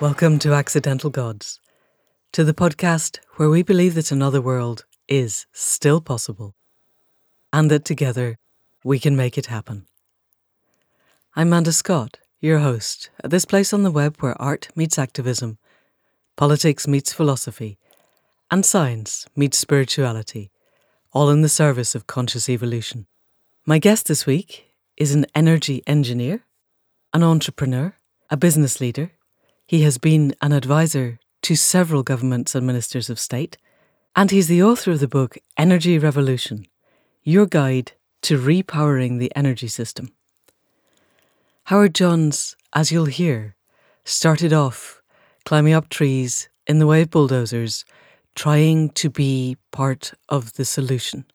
[0.00, 1.60] Welcome to Accidental Gods,
[2.32, 6.54] to the podcast where we believe that another world is still possible
[7.52, 8.38] and that together
[8.82, 9.84] we can make it happen.
[11.36, 15.58] I'm Manda Scott, your host at this place on the web where art meets activism,
[16.34, 17.76] politics meets philosophy,
[18.50, 20.50] and science meets spirituality,
[21.12, 23.06] all in the service of conscious evolution.
[23.66, 26.46] My guest this week is an energy engineer,
[27.12, 27.94] an entrepreneur,
[28.30, 29.12] a business leader.
[29.70, 33.56] He has been an advisor to several governments and ministers of state,
[34.16, 36.66] and he's the author of the book Energy Revolution
[37.22, 40.10] Your Guide to Repowering the Energy System.
[41.66, 43.54] Howard Johns, as you'll hear,
[44.04, 45.02] started off
[45.44, 47.84] climbing up trees in the way of bulldozers,
[48.34, 51.26] trying to be part of the solution.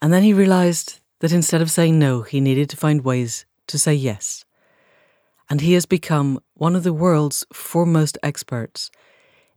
[0.00, 3.80] And then he realised that instead of saying no, he needed to find ways to
[3.80, 4.44] say yes.
[5.50, 8.88] And he has become one of the world's foremost experts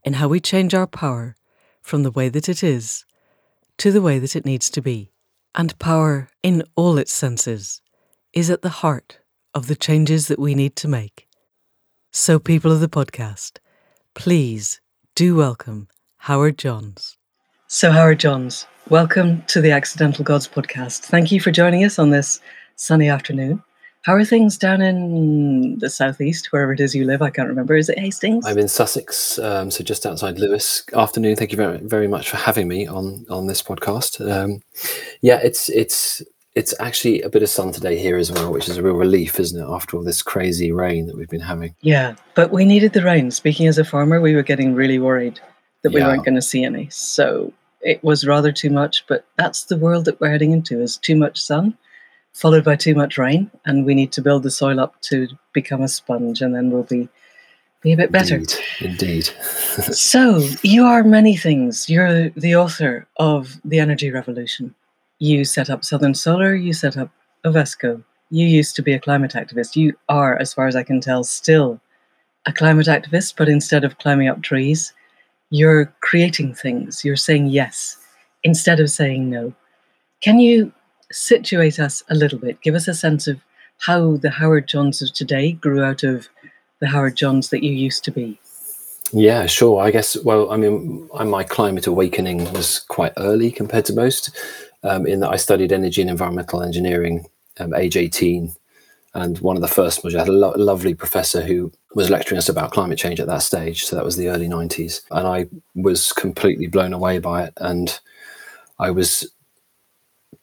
[0.03, 1.35] in how we change our power
[1.83, 3.05] from the way that it is
[3.77, 5.11] to the way that it needs to be.
[5.53, 7.79] And power, in all its senses,
[8.33, 9.19] is at the heart
[9.53, 11.27] of the changes that we need to make.
[12.11, 13.59] So, people of the podcast,
[14.15, 14.81] please
[15.13, 15.89] do welcome
[16.25, 17.17] Howard Johns.
[17.67, 21.01] So, Howard Johns, welcome to the Accidental Gods podcast.
[21.01, 22.39] Thank you for joining us on this
[22.75, 23.61] sunny afternoon.
[24.05, 27.23] How are things down in the southeast, wherever it is you live?
[27.23, 27.75] I can't remember.
[27.75, 28.45] Is it Hastings?
[28.45, 30.83] I'm in Sussex, um, so just outside Lewes.
[30.93, 31.35] Afternoon.
[31.35, 34.21] Thank you very, very much for having me on on this podcast.
[34.31, 34.61] Um,
[35.23, 36.21] yeah, it's it's
[36.53, 39.39] it's actually a bit of sun today here as well, which is a real relief,
[39.39, 39.67] isn't it?
[39.67, 41.73] After all this crazy rain that we've been having.
[41.81, 43.31] Yeah, but we needed the rain.
[43.31, 45.39] Speaking as a farmer, we were getting really worried
[45.81, 46.09] that we Yeah.
[46.09, 46.89] weren't going to see any.
[46.91, 50.95] So it was rather too much, but that's the world that we're heading into is
[50.97, 51.75] too much sun
[52.35, 55.81] followed by too much rain and we need to build the soil up to become
[55.81, 57.07] a sponge and then we'll be
[57.81, 58.35] be a bit better.
[58.35, 58.59] Indeed.
[58.81, 59.29] Indeed.
[59.93, 61.89] So, you are many things.
[61.89, 64.73] You're the author of The Energy Revolution.
[65.19, 67.09] You set up Southern Solar, you set up
[67.45, 68.03] Ovesco.
[68.31, 69.75] You used to be a climate activist.
[69.75, 71.79] You are, as far as I can tell, still
[72.45, 74.93] a climate activist, but instead of climbing up trees,
[75.49, 77.03] you're creating things.
[77.03, 77.97] You're saying yes
[78.43, 79.53] instead of saying no.
[80.21, 80.71] Can you
[81.15, 82.61] situate us a little bit?
[82.61, 83.39] Give us a sense of
[83.79, 86.27] how the Howard Johns of today grew out of
[86.79, 88.39] the Howard Johns that you used to be.
[89.13, 89.81] Yeah, sure.
[89.81, 90.17] I guess.
[90.23, 94.35] Well, I mean, my climate awakening was quite early compared to most,
[94.83, 97.27] um, in that I studied energy and environmental engineering,
[97.59, 98.55] um, age eighteen,
[99.13, 100.15] and one of the first modules.
[100.15, 103.43] I had a lo- lovely professor who was lecturing us about climate change at that
[103.43, 103.85] stage.
[103.85, 107.97] So that was the early nineties, and I was completely blown away by it, and
[108.79, 109.31] I was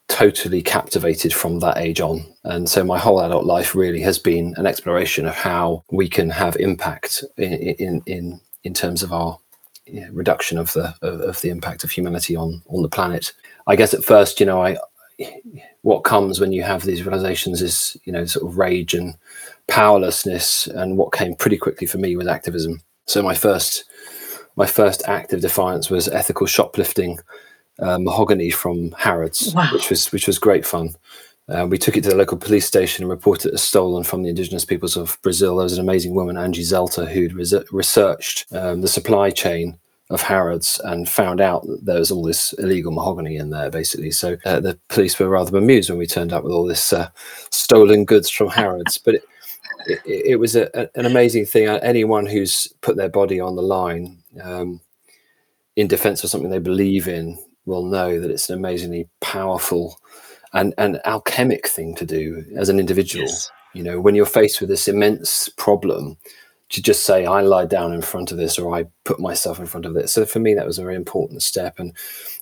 [0.07, 2.25] totally captivated from that age on.
[2.43, 6.29] And so my whole adult life really has been an exploration of how we can
[6.29, 9.39] have impact in in in, in terms of our
[9.85, 13.33] you know, reduction of the of, of the impact of humanity on on the planet.
[13.67, 14.77] I guess at first, you know, I
[15.81, 19.15] what comes when you have these realizations is you know sort of rage and
[19.67, 23.85] powerlessness and what came pretty quickly for me was activism so my first
[24.55, 27.19] my first act of defiance was ethical shoplifting
[27.79, 29.69] uh, mahogany from Harrods, Wow.
[29.73, 30.95] which was which was great fun.
[31.49, 34.23] Uh, we took it to the local police station and reported it as stolen from
[34.23, 35.57] the indigenous peoples of Brazil.
[35.57, 39.77] There was an amazing woman, Angie Zelter, who'd res- researched um, the supply chain
[40.09, 44.11] of Harrods and found out that there was all this illegal mahogany in there, basically.
[44.11, 47.09] So uh, the police were rather bemused when we turned up with all this uh,
[47.51, 48.97] stolen goods from Harrods.
[48.97, 49.23] But it,
[49.87, 51.67] it, it was a, a- an amazing thing.
[51.67, 54.79] Uh, Anyone who's put their body on the line um,
[55.75, 59.99] in defense of something they believe in will know that it's an amazingly powerful
[60.53, 63.25] and, and alchemic thing to do as an individual.
[63.25, 63.51] Yes.
[63.73, 66.17] You know, when you're faced with this immense problem,
[66.73, 69.67] to just say, I lie down in front of this or I put myself in
[69.67, 70.11] front of this.
[70.11, 71.77] So for me, that was a very important step.
[71.77, 71.93] And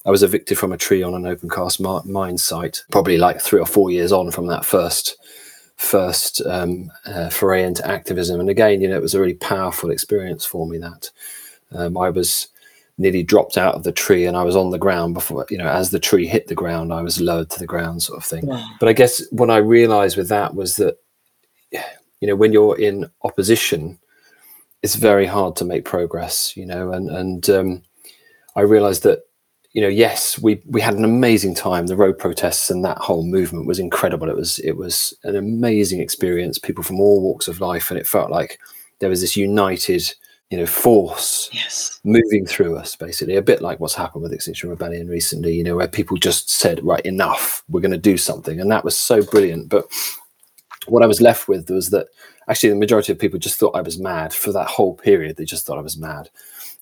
[0.06, 3.60] I was evicted from a tree on an open cast mine site, probably like three
[3.60, 5.18] or four years on from that first
[5.76, 8.40] first um, uh, foray into activism.
[8.40, 11.10] And again, you know, it was a really powerful experience for me that
[11.72, 12.48] um, I was
[13.02, 15.68] nearly dropped out of the tree and I was on the ground before, you know,
[15.68, 18.46] as the tree hit the ground, I was lowered to the ground sort of thing.
[18.46, 18.66] Wow.
[18.80, 20.98] But I guess what I realized with that was that,
[21.72, 23.98] you know, when you're in opposition,
[24.84, 27.84] it's very hard to make progress, you know, and, and um,
[28.56, 29.24] I realized that,
[29.74, 31.88] you know, yes, we, we had an amazing time.
[31.88, 34.30] The road protests and that whole movement was incredible.
[34.30, 37.90] It was, it was an amazing experience, people from all walks of life.
[37.90, 38.60] And it felt like
[39.00, 40.14] there was this united,
[40.52, 42.00] you know, force Yes.
[42.04, 45.78] moving through us basically a bit like what's happened with extinction rebellion recently you know
[45.78, 49.24] where people just said right enough we're going to do something and that was so
[49.24, 49.86] brilliant but
[50.88, 52.08] what i was left with was that
[52.52, 55.38] actually the majority of people just thought I was mad for that whole period.
[55.38, 56.30] They just thought I was mad.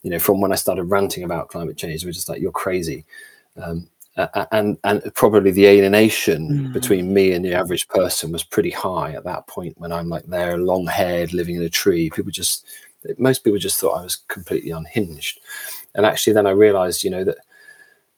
[0.03, 2.51] You know, from when I started ranting about climate change, they were just like, "You're
[2.51, 3.05] crazy,"
[3.57, 3.87] um,
[4.51, 6.73] and and probably the alienation mm.
[6.73, 10.23] between me and the average person was pretty high at that point when I'm like
[10.23, 12.09] there, long haired, living in a tree.
[12.09, 12.65] People just,
[13.17, 15.39] most people just thought I was completely unhinged.
[15.95, 17.37] And actually, then I realized, you know, that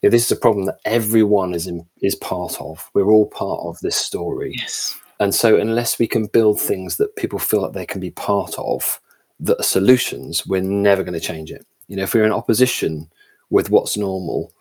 [0.01, 2.89] yeah, this is a problem that everyone is in, is part of.
[2.93, 4.55] We're all part of this story.
[4.57, 4.97] Yes.
[5.19, 8.55] And so, unless we can build things that people feel like they can be part
[8.57, 8.99] of,
[9.39, 11.65] that are solutions, we're never going to change it.
[11.87, 13.09] You know, if we're in opposition
[13.49, 14.51] with what's normal,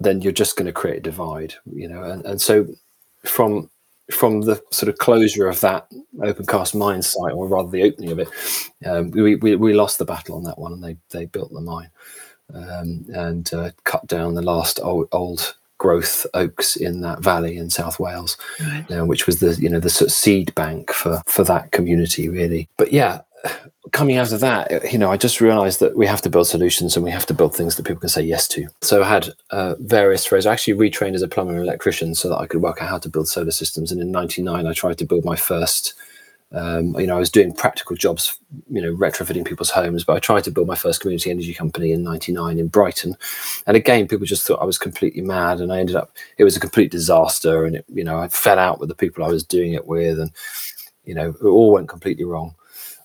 [0.00, 1.54] then you're just going to create a divide.
[1.64, 2.66] You know, and, and so
[3.24, 3.70] from
[4.10, 5.86] from the sort of closure of that
[6.22, 8.28] open cast mine site, or rather the opening of it,
[8.86, 11.60] um, we, we, we lost the battle on that one, and they they built the
[11.60, 11.90] mine
[12.52, 17.68] um, and uh, cut down the last old, old, growth oaks in that valley in
[17.68, 18.90] South Wales, right.
[18.90, 22.28] uh, which was the you know the sort of seed bank for for that community
[22.28, 22.68] really.
[22.78, 23.22] But yeah,
[23.94, 26.96] coming out of that, you know, I just realized that we have to build solutions
[26.96, 28.66] and we have to build things that people can say yes to.
[28.82, 30.46] So I had uh, various phrases.
[30.46, 32.98] I actually retrained as a plumber and electrician so that I could work out how
[32.98, 33.90] to build solar systems.
[33.90, 35.94] And in '99, I tried to build my first
[36.54, 38.38] um, you know, I was doing practical jobs,
[38.70, 41.90] you know, retrofitting people's homes, but I tried to build my first community energy company
[41.90, 43.16] in 99 in Brighton.
[43.66, 45.60] And again, people just thought I was completely mad.
[45.60, 47.64] And I ended up, it was a complete disaster.
[47.64, 50.20] And, it, you know, I fell out with the people I was doing it with.
[50.20, 50.30] And,
[51.04, 52.54] you know, it all went completely wrong.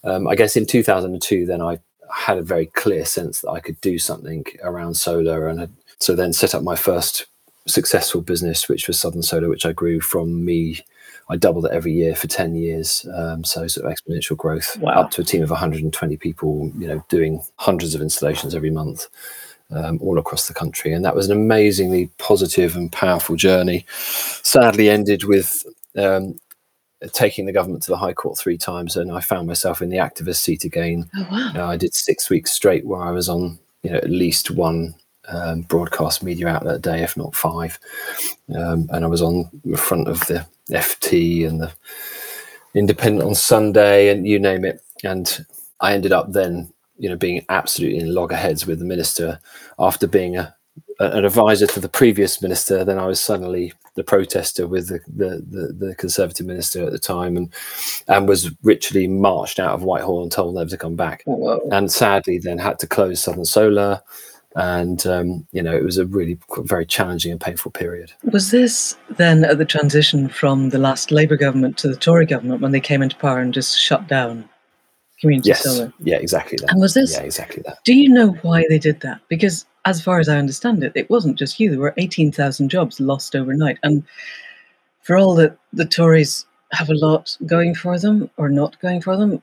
[0.04, 1.80] Um, I guess in 2002, then I
[2.13, 5.48] had a very clear sense that I could do something around solar.
[5.48, 7.25] And had, so then set up my first
[7.68, 10.84] successful business, which was Southern Solar, which I grew from me
[11.30, 13.07] I doubled it every year for 10 years.
[13.13, 14.94] Um, so sort of exponential growth wow.
[14.94, 19.07] up to a team of 120 people, you know, doing hundreds of installations every month.
[19.72, 23.86] Um, all across the country, and that was an amazingly positive and powerful journey.
[24.42, 25.63] Sadly, ended with
[25.95, 26.40] um,
[27.07, 29.98] taking the government to the High Court three times, and I found myself in the
[29.98, 31.10] activist seat again.
[31.16, 31.51] Oh, wow.
[31.56, 34.96] uh, I did six weeks straight where I was on, you know, at least one
[35.28, 37.80] um, broadcast media outlet a day, if not five,
[38.56, 41.72] um, and I was on the front of the FT and the
[42.75, 44.81] Independent on Sunday, and you name it.
[45.04, 45.45] And
[45.80, 49.40] I ended up then, you know, being absolutely in loggerheads with the minister
[49.80, 50.56] after being a,
[51.00, 52.84] an advisor to the previous minister.
[52.84, 57.00] Then I was suddenly the protester with the, the, the, the, conservative minister at the
[57.00, 57.54] time and
[58.07, 61.24] and was ritually marched out of Whitehall and told never to come back.
[61.28, 64.01] Oh, and sadly then had to close Southern Solar
[64.56, 68.12] and um, you know it was a really very challenging and painful period.
[68.31, 72.62] Was this then at the transition from the last Labour government to the Tory government
[72.62, 74.50] when they came into power and just shut down
[75.19, 75.63] community yes.
[75.63, 75.94] solar?
[76.00, 76.71] Yeah, exactly that.
[76.71, 77.13] And was this?
[77.13, 77.83] Yeah, exactly that.
[77.83, 79.21] Do you know why they did that?
[79.27, 81.71] Because as far as I understand it, it wasn't just you.
[81.71, 84.04] There were eighteen thousand jobs lost overnight, and
[85.01, 89.18] for all that the Tories have a lot going for them or not going for
[89.18, 89.42] them,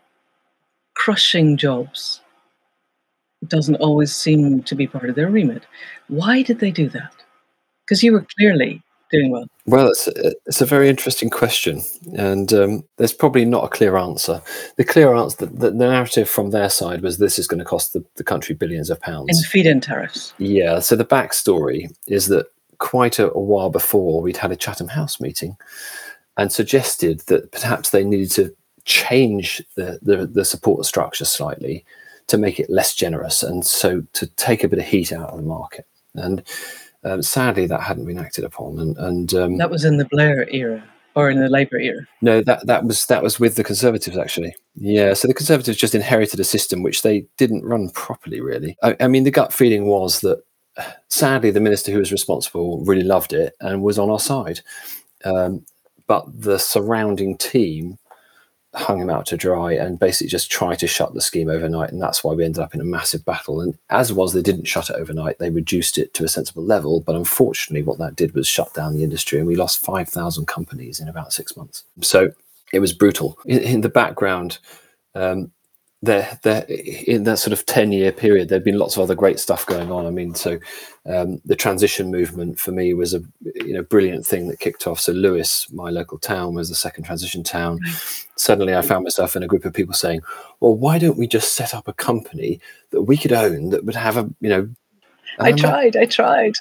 [0.95, 2.21] crushing jobs
[3.49, 5.67] doesn't always seem to be part of their remit.
[6.09, 7.13] Why did they do that?
[7.85, 8.83] Because you were clearly
[9.19, 9.47] doing well.
[9.67, 11.83] Well, it's a, it's a very interesting question,
[12.17, 14.41] and um, there's probably not a clear answer.
[14.77, 17.93] The clear answer, the, the narrative from their side was this is going to cost
[17.93, 20.35] the, the country billions of pounds in feed-in tariffs.
[20.39, 20.81] Yeah.
[20.81, 22.47] So the backstory is that
[22.79, 25.57] quite a, a while before we'd had a Chatham House meeting
[26.37, 28.55] and suggested that perhaps they needed to
[28.85, 31.85] change the, the, the support structure slightly
[32.27, 35.39] to make it less generous and so to take a bit of heat out of
[35.39, 35.87] the market.
[36.15, 36.43] And
[37.07, 38.79] um, sadly, that hadn't been acted upon.
[38.79, 40.83] And, and um, that was in the Blair era
[41.15, 42.07] or in the Labour era.
[42.21, 44.55] No, that that was that was with the Conservatives actually.
[44.75, 48.41] Yeah, so the Conservatives just inherited a system which they didn't run properly.
[48.41, 50.43] Really, I, I mean, the gut feeling was that
[51.09, 54.61] sadly the minister who was responsible really loved it and was on our side,
[55.25, 55.65] um,
[56.07, 57.99] but the surrounding team
[58.77, 61.91] hung him out to dry and basically just tried to shut the scheme overnight.
[61.91, 63.61] And that's why we ended up in a massive battle.
[63.61, 65.39] And as was, they didn't shut it overnight.
[65.39, 67.01] They reduced it to a sensible level.
[67.01, 71.01] But unfortunately, what that did was shut down the industry and we lost 5,000 companies
[71.01, 71.85] in about six months.
[72.03, 72.33] So
[72.73, 73.39] it was brutal.
[73.47, 74.59] In, in the background,
[75.15, 75.51] um,
[76.07, 79.39] there, there in that sort of 10 year period there'd been lots of other great
[79.39, 80.07] stuff going on.
[80.07, 80.59] I mean so
[81.05, 83.23] um, the transition movement for me was a
[83.55, 85.01] you know brilliant thing that kicked off.
[85.01, 87.81] So Lewes, my local town was the second transition town.
[88.37, 90.21] Suddenly i found myself in a group of people saying
[90.61, 92.61] well why don't we just set up a company
[92.91, 94.69] that we could own that would have a you know
[95.39, 96.55] i tried like, i tried.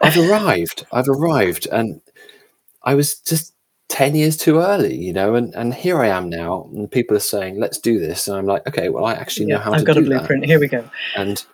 [0.00, 1.66] I've arrived i've arrived.
[1.70, 2.00] And
[2.82, 3.54] i was just
[3.90, 7.20] 10 years too early, you know, and, and here I am now, and people are
[7.20, 8.28] saying, let's do this.
[8.28, 10.42] And I'm like, okay, well, I actually know how I've to got a blueprint.
[10.42, 10.48] That.
[10.48, 10.88] Here we go.
[11.16, 11.44] And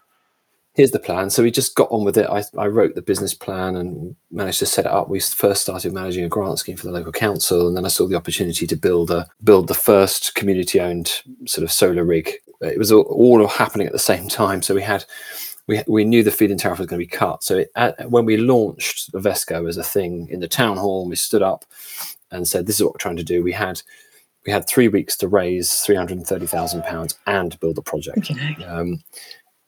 [0.75, 1.31] here's the plan.
[1.31, 2.29] So we just got on with it.
[2.29, 5.09] I, I wrote the business plan and managed to set it up.
[5.09, 8.07] We first started managing a grant scheme for the local council, and then I saw
[8.07, 12.31] the opportunity to build a build the first community-owned sort of solar rig.
[12.61, 14.61] It was all, all happening at the same time.
[14.61, 15.07] So we had
[15.67, 17.43] we, we knew the feed-in tariff was going to be cut.
[17.43, 21.17] So it, at, when we launched Vesco as a thing in the town hall, we
[21.17, 21.65] stood up
[22.31, 23.83] and said, "This is what we're trying to do." We had
[24.47, 27.83] we had three weeks to raise three hundred and thirty thousand pounds and build a
[27.83, 28.31] project,
[28.67, 29.03] um,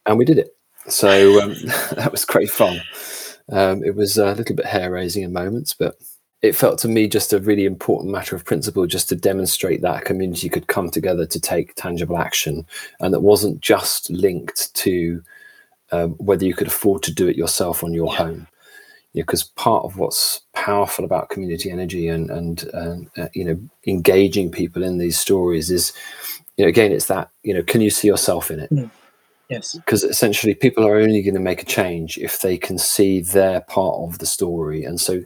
[0.06, 0.56] and we did it.
[0.86, 1.50] So um,
[1.92, 2.80] that was great fun.
[3.50, 5.96] Um, it was a little bit hair raising in moments, but
[6.42, 10.02] it felt to me just a really important matter of principle just to demonstrate that
[10.02, 12.64] a community could come together to take tangible action
[13.00, 15.22] and that wasn't just linked to
[15.90, 18.18] um, whether you could afford to do it yourself on your yeah.
[18.18, 18.46] home
[19.14, 24.50] because part of what's powerful about community energy and and, and uh, you know engaging
[24.50, 25.92] people in these stories is
[26.56, 28.90] you know again it's that you know can you see yourself in it mm.
[29.48, 29.74] Yes.
[29.74, 33.62] Because essentially, people are only going to make a change if they can see their
[33.62, 34.84] part of the story.
[34.84, 35.22] And so,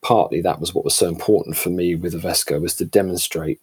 [0.00, 3.60] partly that was what was so important for me with Ovesco was to demonstrate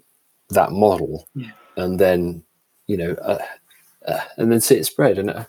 [0.50, 1.52] that model, yeah.
[1.76, 2.44] and then,
[2.88, 3.44] you know, uh,
[4.08, 5.18] uh, and then see it spread.
[5.18, 5.46] And uh,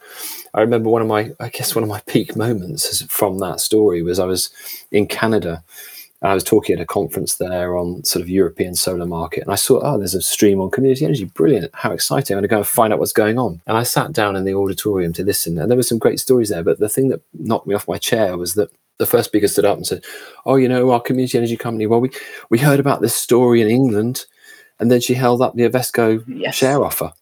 [0.54, 4.02] I remember one of my, I guess, one of my peak moments from that story
[4.02, 4.50] was I was
[4.90, 5.62] in Canada
[6.22, 9.56] I was talking at a conference there on sort of European solar market, and I
[9.56, 11.25] saw, oh, there's a stream on community energy.
[11.25, 11.70] Brilliant!
[11.75, 12.34] How exciting!
[12.34, 13.60] I'm going to go and find out what's going on.
[13.66, 16.48] And I sat down in the auditorium to listen, and there were some great stories
[16.48, 16.62] there.
[16.62, 19.66] But the thing that knocked me off my chair was that the first speaker stood
[19.66, 20.04] up and said,
[20.46, 21.86] "Oh, you know, our community energy company.
[21.86, 22.10] Well, we
[22.48, 24.25] we heard about this story in England,
[24.80, 26.54] and then she held up the Ovesco yes.
[26.54, 27.12] share offer."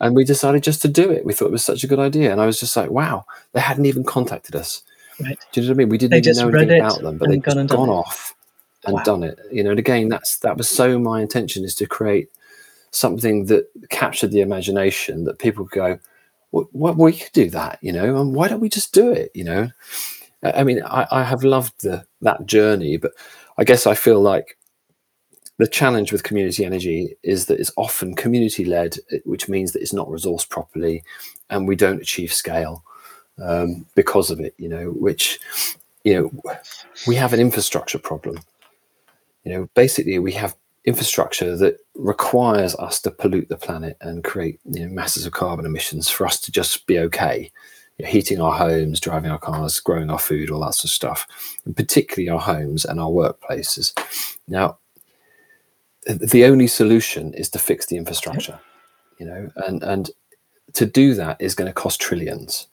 [0.00, 1.24] And we decided just to do it.
[1.24, 2.30] We thought it was such a good idea.
[2.30, 4.82] And I was just like, wow, they hadn't even contacted us.
[5.20, 5.38] Right.
[5.52, 5.88] Do you know what I mean?
[5.88, 8.34] We didn't even know anything about them, but they've gone, gone off
[8.84, 9.02] and wow.
[9.02, 9.38] done it.
[9.50, 12.28] You know, and again, that's that was so my intention is to create
[12.90, 15.98] something that captured the imagination that people go,
[16.52, 19.30] well, well, we could do that, you know, and why don't we just do it?
[19.34, 19.70] You know,
[20.42, 23.12] I mean, I, I have loved the that journey, but
[23.58, 24.56] I guess I feel like
[25.58, 29.92] the challenge with community energy is that it's often community led, which means that it's
[29.92, 31.02] not resourced properly,
[31.50, 32.84] and we don't achieve scale
[33.42, 34.54] um, because of it.
[34.58, 35.38] You know, which
[36.04, 36.52] you know
[37.06, 38.38] we have an infrastructure problem
[39.48, 44.60] you know, basically we have infrastructure that requires us to pollute the planet and create
[44.70, 47.50] you know, masses of carbon emissions for us to just be okay.
[47.96, 50.90] You know, heating our homes, driving our cars, growing our food, all that sort of
[50.90, 51.26] stuff,
[51.64, 53.92] and particularly our homes and our workplaces.
[54.46, 54.78] Now,
[56.08, 58.58] the only solution is to fix the infrastructure,
[59.18, 60.10] you know, and and
[60.74, 62.68] to do that is going to cost trillions.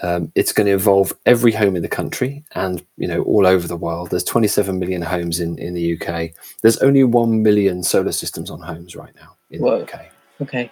[0.00, 3.66] Um, it's going to involve every home in the country and you know all over
[3.66, 4.10] the world.
[4.10, 6.30] There's 27 million homes in, in the UK.
[6.62, 9.78] There's only one million solar systems on homes right now in Whoa.
[9.78, 10.06] the UK.
[10.42, 10.70] Okay.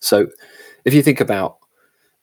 [0.00, 0.28] So
[0.84, 1.58] if you think about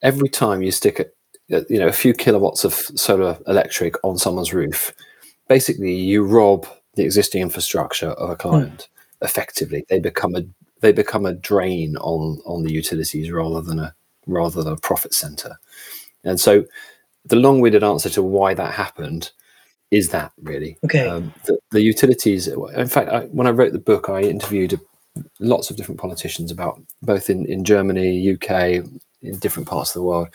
[0.02, 4.52] every time you stick a, you know a few kilowatts of solar electric on someone's
[4.52, 4.94] roof,
[5.48, 6.66] basically you rob
[6.96, 8.88] the existing infrastructure of a client.
[9.20, 9.24] Hmm.
[9.24, 10.42] Effectively, they become a
[10.80, 13.94] they become a drain on on the utilities rather than a
[14.26, 15.58] rather than a profit center.
[16.24, 16.64] And so
[17.24, 19.30] the long winded answer to why that happened
[19.90, 20.76] is that really.
[20.84, 21.06] Okay.
[21.06, 24.78] Um, the, the, utilities, in fact, I, when I wrote the book, I interviewed
[25.38, 28.84] lots of different politicians about both in, in Germany, UK,
[29.22, 30.28] in different parts of the world.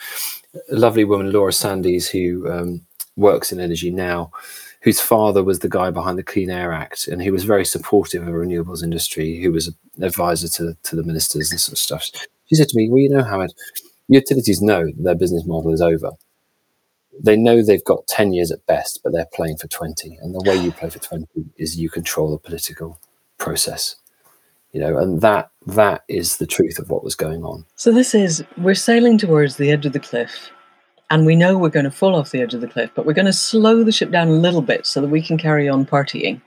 [0.70, 2.80] A lovely woman, Laura Sandys, who um,
[3.16, 4.32] works in energy now,
[4.82, 8.22] whose father was the guy behind the Clean Air Act, and he was very supportive
[8.22, 11.78] of the renewables industry, who was an advisor to, to the ministers and sort of
[11.78, 12.10] stuff.
[12.46, 13.52] She said to me, Well, you know, Howard,
[14.08, 16.12] utilities know their business model is over.
[17.22, 20.18] They know they've got 10 years at best, but they're playing for 20.
[20.22, 21.26] And the way you play for 20
[21.58, 22.98] is you control the political
[23.36, 23.96] process.
[24.72, 27.66] You know, and that that is the truth of what was going on.
[27.74, 30.50] So this is we're sailing towards the edge of the cliff
[31.10, 33.12] and we know we're going to fall off the edge of the cliff, but we're
[33.12, 35.84] going to slow the ship down a little bit so that we can carry on
[35.84, 36.40] partying.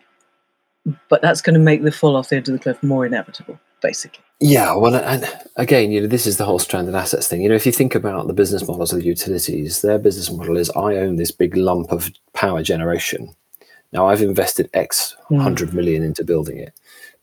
[1.10, 3.60] But that's going to make the fall off the edge of the cliff more inevitable,
[3.82, 4.24] basically.
[4.40, 7.42] Yeah, well, and again, you know, this is the whole stranded assets thing.
[7.42, 10.58] You know, if you think about the business models of the utilities, their business model
[10.58, 13.34] is I own this big lump of power generation.
[13.94, 15.38] Now I've invested X hmm.
[15.38, 16.74] hundred million into building it.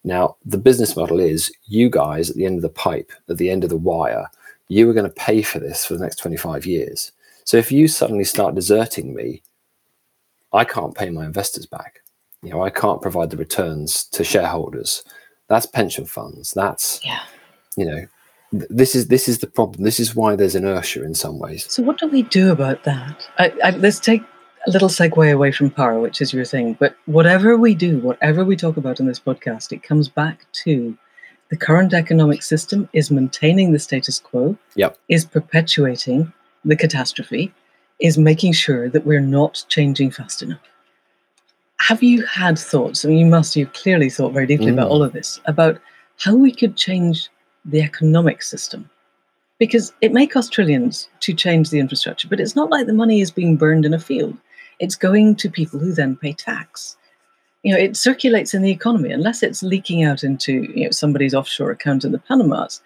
[0.05, 3.51] Now the business model is you guys at the end of the pipe, at the
[3.51, 4.31] end of the wire,
[4.69, 7.13] you are going to pay for this for the next 25 years.
[7.51, 9.43] So if you suddenly start deserting me,
[10.53, 11.99] I can't pay my investors back.
[12.45, 15.03] You know, I can't provide the returns to shareholders
[15.49, 16.53] that's pension funds.
[16.53, 17.25] That's yeah.
[17.77, 18.07] You know,
[18.53, 19.83] this is this is the problem.
[19.83, 21.67] This is why there's inertia in some ways.
[21.69, 23.29] So what do we do about that?
[23.37, 24.23] I, I, let's take
[24.69, 26.75] a little segue away from power, which is your thing.
[26.75, 30.97] But whatever we do, whatever we talk about in this podcast, it comes back to
[31.49, 34.57] the current economic system is maintaining the status quo.
[34.77, 34.97] Yep.
[35.09, 36.33] Is perpetuating
[36.65, 37.53] the catastrophe
[38.01, 40.61] is making sure that we're not changing fast enough.
[41.81, 43.05] Have you had thoughts?
[43.05, 44.91] I mean, you must, you've clearly thought very deeply about Mm.
[44.91, 45.79] all of this, about
[46.19, 47.29] how we could change
[47.65, 48.89] the economic system.
[49.59, 53.21] Because it may cost trillions to change the infrastructure, but it's not like the money
[53.21, 54.37] is being burned in a field.
[54.79, 56.97] It's going to people who then pay tax.
[57.63, 61.35] You know, it circulates in the economy unless it's leaking out into you know somebody's
[61.35, 62.81] offshore account in the Panamas.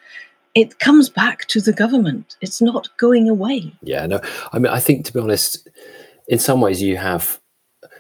[0.55, 2.37] It comes back to the government.
[2.41, 3.73] It's not going away.
[3.83, 4.21] Yeah, no,
[4.53, 5.69] I mean, I think to be honest,
[6.29, 7.41] in some ways you have,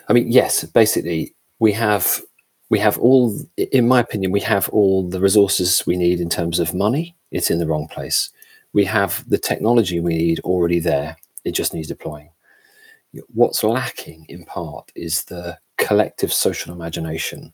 [0.08, 2.22] I mean, yes, basically we have,
[2.70, 6.58] we have all, in my opinion, we have all the resources we need in terms
[6.58, 7.16] of money.
[7.30, 8.30] It's in the wrong place.
[8.72, 11.16] We have the technology we need already there.
[11.44, 12.30] It just needs deploying.
[13.32, 17.52] What's lacking in part is the collective social imagination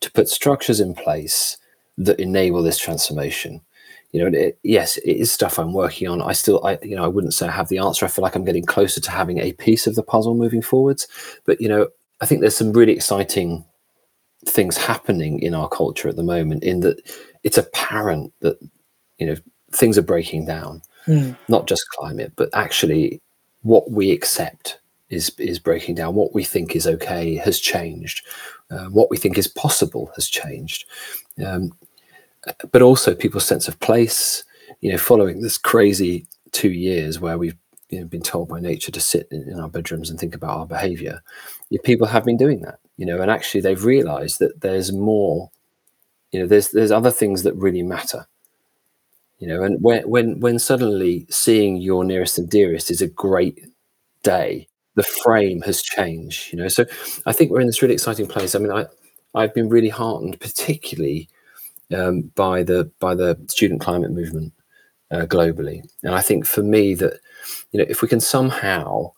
[0.00, 1.56] to put structures in place
[1.96, 3.60] that enable this transformation
[4.12, 6.22] you know it, yes it is stuff i'm working on.
[6.22, 8.04] I still i you know i wouldn't say i have the answer.
[8.06, 11.08] I feel like i'm getting closer to having a piece of the puzzle moving forwards.
[11.44, 11.88] But you know
[12.20, 13.64] i think there's some really exciting
[14.46, 17.00] things happening in our culture at the moment in that
[17.42, 18.58] it's apparent that
[19.18, 19.36] you know
[19.72, 21.32] things are breaking down Hmm.
[21.48, 23.20] not just climate but actually
[23.62, 24.78] what we accept
[25.12, 26.14] is is breaking down.
[26.14, 28.24] What we think is okay has changed.
[28.70, 30.86] Uh, what we think is possible has changed.
[31.44, 31.70] Um,
[32.70, 34.44] but also people's sense of place.
[34.80, 37.56] You know, following this crazy two years where we've
[37.88, 40.56] you know, been told by nature to sit in, in our bedrooms and think about
[40.56, 40.66] our
[41.78, 42.78] know, people have been doing that.
[42.96, 45.50] You know, and actually they've realised that there's more.
[46.30, 48.26] You know, there's there's other things that really matter.
[49.38, 53.60] You know, and when when when suddenly seeing your nearest and dearest is a great
[54.22, 56.52] day, the frame has changed.
[56.52, 56.86] You know, so
[57.26, 58.54] I think we're in this really exciting place.
[58.54, 58.86] I mean, I
[59.34, 61.28] I've been really heartened, particularly
[61.94, 64.52] um, by the by the student climate movement
[65.10, 65.82] uh, globally.
[66.02, 67.20] And I think for me that
[67.72, 69.12] you know if we can somehow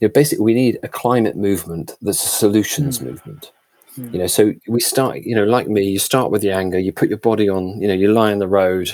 [0.00, 3.04] you know basically we need a climate movement that's a solutions Mm.
[3.06, 3.52] movement.
[3.98, 4.12] Mm.
[4.12, 6.92] You know, so we start you know like me, you start with the anger, you
[6.92, 8.90] put your body on, you know, you lie on the road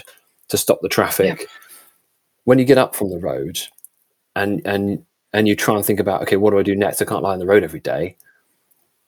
[0.48, 1.46] to stop the traffic.
[2.44, 3.58] When you get up from the road
[4.34, 5.04] and and
[5.34, 7.02] and you try and think about okay, what do I do next?
[7.02, 8.16] I can't lie on the road every day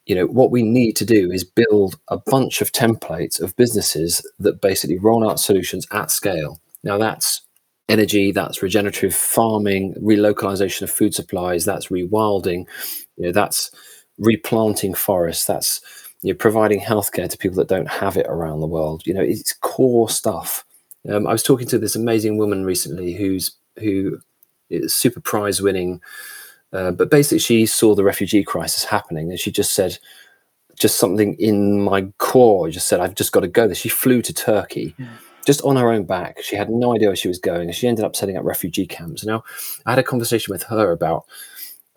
[0.06, 4.26] you know what we need to do is build a bunch of templates of businesses
[4.38, 6.60] that basically roll out solutions at scale.
[6.82, 7.42] Now that's
[7.88, 12.64] energy that's regenerative farming relocalization of food supplies that's rewilding
[13.16, 13.72] you know that's
[14.18, 15.80] replanting forests that's
[16.22, 19.02] you know providing healthcare to people that don't have it around the world.
[19.06, 20.64] You know it's core stuff.
[21.08, 24.20] Um, i was talking to this amazing woman recently who's who
[24.68, 26.00] is super prize winning
[26.72, 29.98] uh, but basically, she saw the refugee crisis happening, and she just said,
[30.76, 34.22] just something in my core just said, "I've just got to go." There, she flew
[34.22, 35.08] to Turkey, Yeah.
[35.44, 36.42] just on her own back.
[36.42, 39.24] She had no idea where she was going, she ended up setting up refugee camps.
[39.24, 39.42] Now,
[39.86, 41.24] I had a conversation with her about,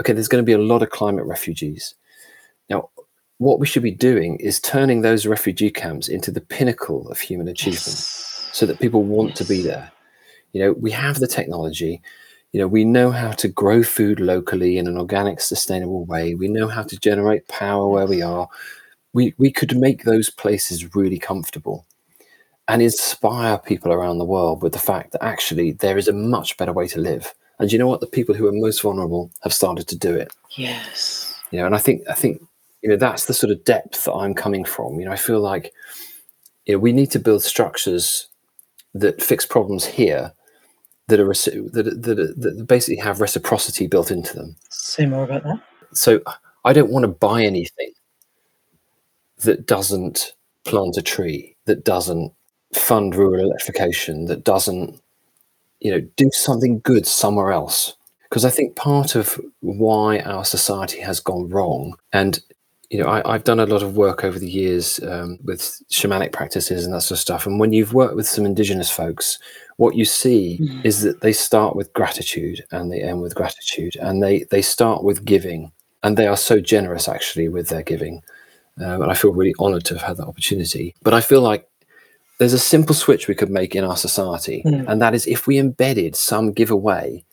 [0.02, 1.96] okay, there's going to be a lot of climate refugees.
[2.70, 2.90] Now,
[3.38, 7.48] what we should be doing is turning those refugee camps into the pinnacle of human
[7.48, 8.50] achievement Yes.
[8.54, 9.92] so that people want to be there.
[10.52, 12.02] You know, we have the technology.
[12.54, 16.36] You know, we know how to grow food locally in an organic, sustainable way.
[16.36, 18.48] We know how to generate power where we are.
[19.14, 21.88] We we could make those places really comfortable
[22.68, 26.56] and inspire people around the world with the fact that actually there is a much
[26.58, 27.34] better way to live.
[27.58, 28.02] And you know what?
[28.02, 30.32] The people who are most vulnerable have started to do it.
[30.52, 31.34] Yes.
[31.52, 32.40] You know, and I think I think
[32.84, 35.00] you know that's the sort of depth that I'm coming from.
[35.00, 35.74] You know, I feel like
[36.66, 38.28] you know we need to build structures
[38.94, 40.32] that fix problems here
[41.08, 44.56] that are that, that, that basically have reciprocity built into them.
[44.70, 45.62] Say more about that.
[45.94, 46.22] So
[46.66, 47.92] I don't want to buy anything
[49.40, 52.32] that doesn't plant a tree, that doesn't
[52.74, 55.00] fund rural electrification, that doesn't
[55.80, 57.96] you know do something good somewhere else.
[58.30, 62.40] Because I think part of why our society has gone wrong, and
[62.94, 66.32] you know, I, I've done a lot of work over the years um, with shamanic
[66.32, 67.48] practices and that sort of stuff.
[67.48, 69.40] And when you've worked with some indigenous folks,
[69.78, 70.86] what you see Mm.
[70.86, 75.04] is that they start with gratitude and they end with gratitude, and they they start
[75.04, 75.72] with giving,
[76.04, 78.22] and they are so generous actually with their giving.
[78.78, 80.94] Um, and I feel really honoured to have had that opportunity.
[81.02, 81.68] But I feel like
[82.38, 84.88] there's a simple switch we could make in our society, Mm.
[84.90, 87.26] and that is if we embedded some giveaway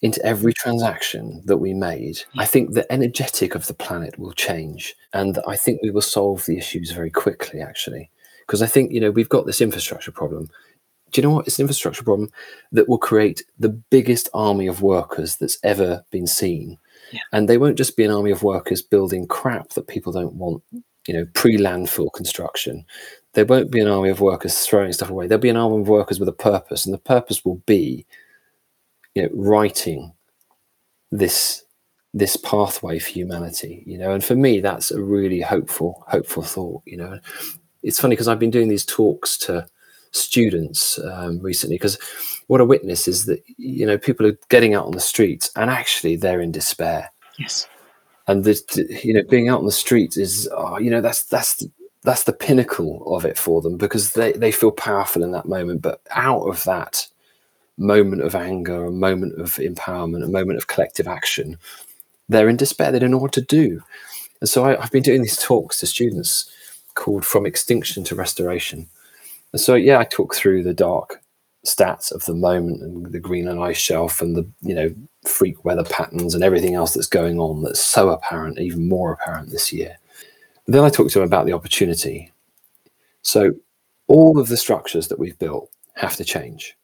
[0.00, 4.94] into every transaction that we made, I think the energetic of the planet will change.
[5.12, 8.10] And I think we will solve the issues very quickly, actually.
[8.46, 10.48] Because I think, you know, we've got this infrastructure problem.
[11.10, 11.46] Do you know what?
[11.46, 12.30] It's an infrastructure problem
[12.70, 16.78] that will create the biggest army of workers that's ever been seen.
[17.12, 17.20] Yeah.
[17.32, 20.62] And they won't just be an army of workers building crap that people don't want,
[21.06, 22.84] you know, pre landfill construction.
[23.32, 25.26] There won't be an army of workers throwing stuff away.
[25.26, 28.06] There'll be an army of workers with a purpose, and the purpose will be
[29.14, 30.12] you know, writing
[31.10, 31.64] this
[32.14, 34.12] this pathway for humanity you know?
[34.12, 37.18] And for me that's a really hopeful hopeful thought you know?
[37.82, 39.66] It's funny because i've been doing these talks to
[40.12, 41.98] students um, recently because
[42.46, 45.70] what i witness is that you know people are getting out on the streets and
[45.70, 47.10] actually they're in despair.
[47.38, 47.68] Yes.
[48.26, 51.64] And this you know being out on the streets is oh, you know that's that's
[52.04, 55.82] that's the pinnacle of it for them because they they feel powerful in that moment
[55.82, 57.06] but out of that
[57.78, 61.56] moment of anger a moment of empowerment a moment of collective action.
[62.28, 62.92] They're in despair.
[62.92, 63.82] They don't know what to do.
[64.40, 66.52] And so I, i've been doing these talks to students
[66.94, 68.88] called from extinction to restoration.
[69.52, 71.20] And so yeah i talk through the dark
[71.66, 74.94] stats of the moment and the greenland ice shelf and the you know
[75.26, 79.50] freak weather patterns and everything else that's going on that's so apparent even more apparent
[79.50, 79.96] this year.
[80.66, 82.32] But then i talk to them about the opportunity.
[83.22, 83.52] So
[84.08, 86.77] all of the structures that we've built have to change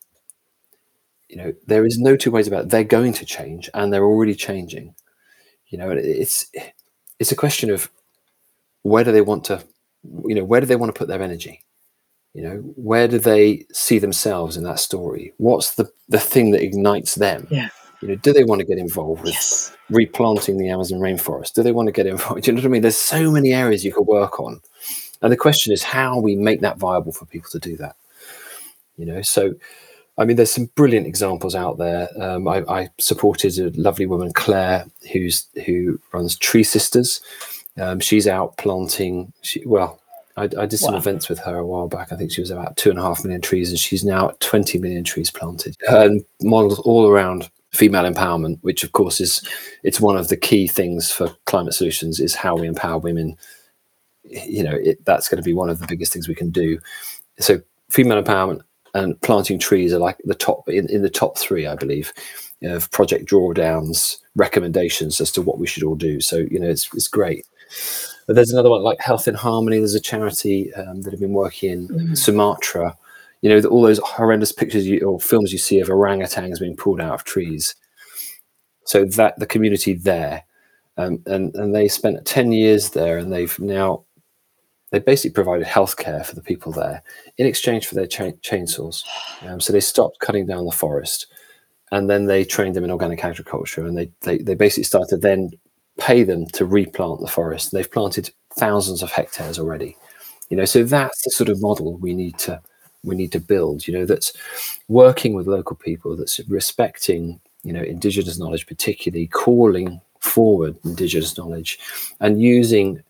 [1.35, 2.69] you know there is no two ways about it.
[2.71, 4.95] They're going to change and they're already changing.
[5.67, 6.47] You know it's
[7.19, 7.91] it's a question of
[8.83, 9.65] where do they want to
[10.27, 11.65] you know where do they want to put their energy?
[12.35, 15.33] You know where do they see themselves in that story?
[15.39, 17.49] What's the the thing that ignites them?
[17.51, 17.71] Yeah.
[18.01, 19.77] You know do they want to get involved with yes.
[19.91, 21.55] replanting the amazon rainforest?
[21.55, 22.43] Do they want to get involved?
[22.45, 22.83] Do you know what i mean?
[22.83, 24.61] There's so many areas you could work on.
[25.21, 27.97] And the question is how we make that viable for people to do that.
[28.97, 29.55] You know so
[30.17, 32.09] I mean, there's some brilliant examples out there.
[32.21, 37.21] Um, I, I, supported a lovely woman, Claire, who's who runs Tree Sisters.
[37.77, 39.33] Um, she's out planting.
[39.43, 40.01] She, well,
[40.37, 40.99] I, I did some wow.
[40.99, 42.13] events with her a while back.
[42.13, 44.41] I think she was about two and a half million trees, and she's now at
[44.41, 45.77] 20 million trees planted.
[45.89, 49.47] And models all around female empowerment, which of course is
[49.83, 53.37] it's one of the key things for climate solutions is how we empower women.
[54.23, 56.79] You know, it, that's going to be one of the biggest things we can do.
[57.41, 58.63] So, female empowerment
[58.95, 62.13] and planting trees are like the top in, in the top three, I believe,
[62.63, 66.21] of project drawdowns recommendations as to what we should all do.
[66.21, 67.47] So you know, it's it's great.
[68.27, 69.79] But there's another one like Health in Harmony.
[69.79, 72.19] There's a charity um, that have been working in mm.
[72.19, 72.97] Sumatra.
[73.43, 77.01] You know, all those horrendous pictures you, or films you see of orangutans being pulled
[77.01, 77.75] out of trees.
[78.87, 80.45] So that the community there,
[80.97, 84.05] um, and and they spent ten years there, and they've now
[84.95, 87.03] they basically provided healthcare for the people there
[87.37, 89.03] in exchange for their cha- chainsaws.
[89.43, 91.27] Um, so they stopped cutting down the forest,
[91.91, 95.51] and then they trained them in organic agriculture, and they they, they basically started then
[95.99, 97.73] pay them to replant the forest.
[97.73, 99.97] They've planted thousands of hectares already.
[100.49, 102.63] You know, so that's the sort of model we need to
[103.03, 103.89] we need to build.
[103.89, 104.33] You know, that's
[104.87, 111.81] working with local people, that's respecting you know indigenous knowledge, particularly calling forward indigenous knowledge,
[112.21, 113.03] and using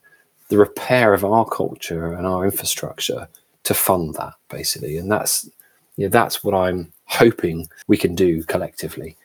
[0.49, 3.29] the repair of our culture and our infrastructure
[3.65, 4.97] to fund that basically.
[4.97, 5.49] And that's
[5.97, 9.17] you know, that's what i'm hoping we can do collectively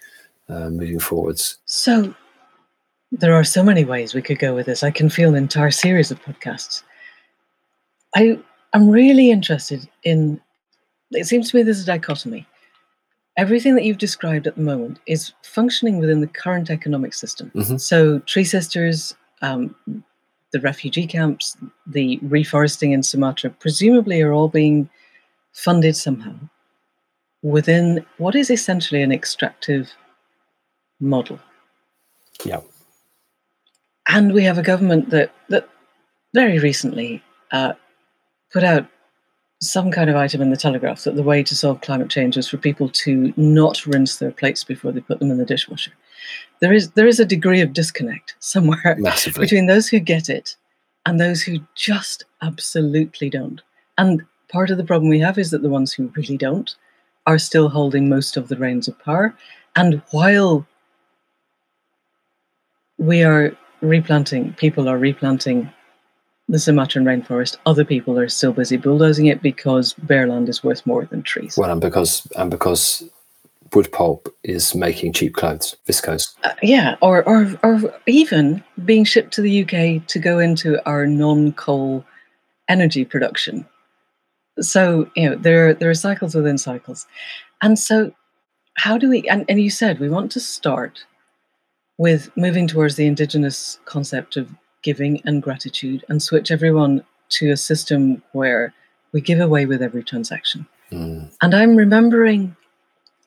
[0.49, 1.57] uh, moving forwards.
[1.65, 2.13] So
[3.11, 4.83] there are so many ways we could go with this.
[4.83, 6.83] I can feel an entire series of podcasts.
[8.15, 8.39] I
[8.73, 10.39] i'm really interested in
[11.11, 12.45] it seems to me there's a dichotomy.
[13.37, 17.51] Everything that you've described at the moment is functioning within the current economic system.
[17.55, 17.77] Mm-hmm.
[17.77, 19.75] so tree sisters um,
[20.51, 24.89] the refugee camps, the reforesting in Sumatra, presumably are all being
[25.53, 26.35] funded somehow
[27.41, 29.89] within what is essentially an extractive
[30.99, 31.39] model.
[32.43, 32.61] Yeah.
[34.07, 35.69] And we have a government that that
[36.33, 37.73] very recently uh,
[38.51, 38.87] put out
[39.61, 42.47] some kind of item in the Telegraph that the way to solve climate change is
[42.47, 45.91] for people to not rinse their plates before they put them in the dishwasher
[46.61, 49.45] there is there is a degree of disconnect somewhere Massively.
[49.45, 50.55] between those who get it
[51.05, 53.61] and those who just absolutely don't.
[53.97, 56.75] And part of the problem we have is that the ones who really don't
[57.25, 59.35] are still holding most of the reins of power.
[59.75, 60.65] And while
[62.97, 65.71] we are replanting, people are replanting
[66.49, 70.85] the Sumatran rainforest, other people are still busy bulldozing it because bare land is worth
[70.85, 71.55] more than trees.
[71.55, 73.03] Well, and because and because
[73.73, 76.35] wood pulp is making cheap clothes, viscose.
[76.43, 81.05] Uh, yeah, or, or or even being shipped to the UK to go into our
[81.05, 82.05] non-coal
[82.67, 83.65] energy production.
[84.59, 87.07] So you know there there are cycles within cycles,
[87.61, 88.13] and so
[88.75, 89.27] how do we?
[89.29, 91.05] And, and you said we want to start
[91.97, 94.49] with moving towards the indigenous concept of
[94.83, 98.73] giving and gratitude, and switch everyone to a system where
[99.11, 100.67] we give away with every transaction.
[100.91, 101.31] Mm.
[101.41, 102.55] And I'm remembering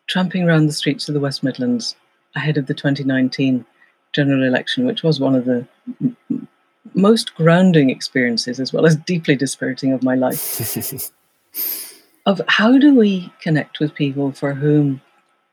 [0.06, 1.96] tramping around the streets of the West Midlands
[2.34, 3.64] ahead of the 2019
[4.12, 5.66] general election, which was one of the
[6.00, 6.48] m-
[6.94, 11.12] most grounding experiences, as well as deeply dispiriting of my life.
[12.26, 15.00] of how do we connect with people for whom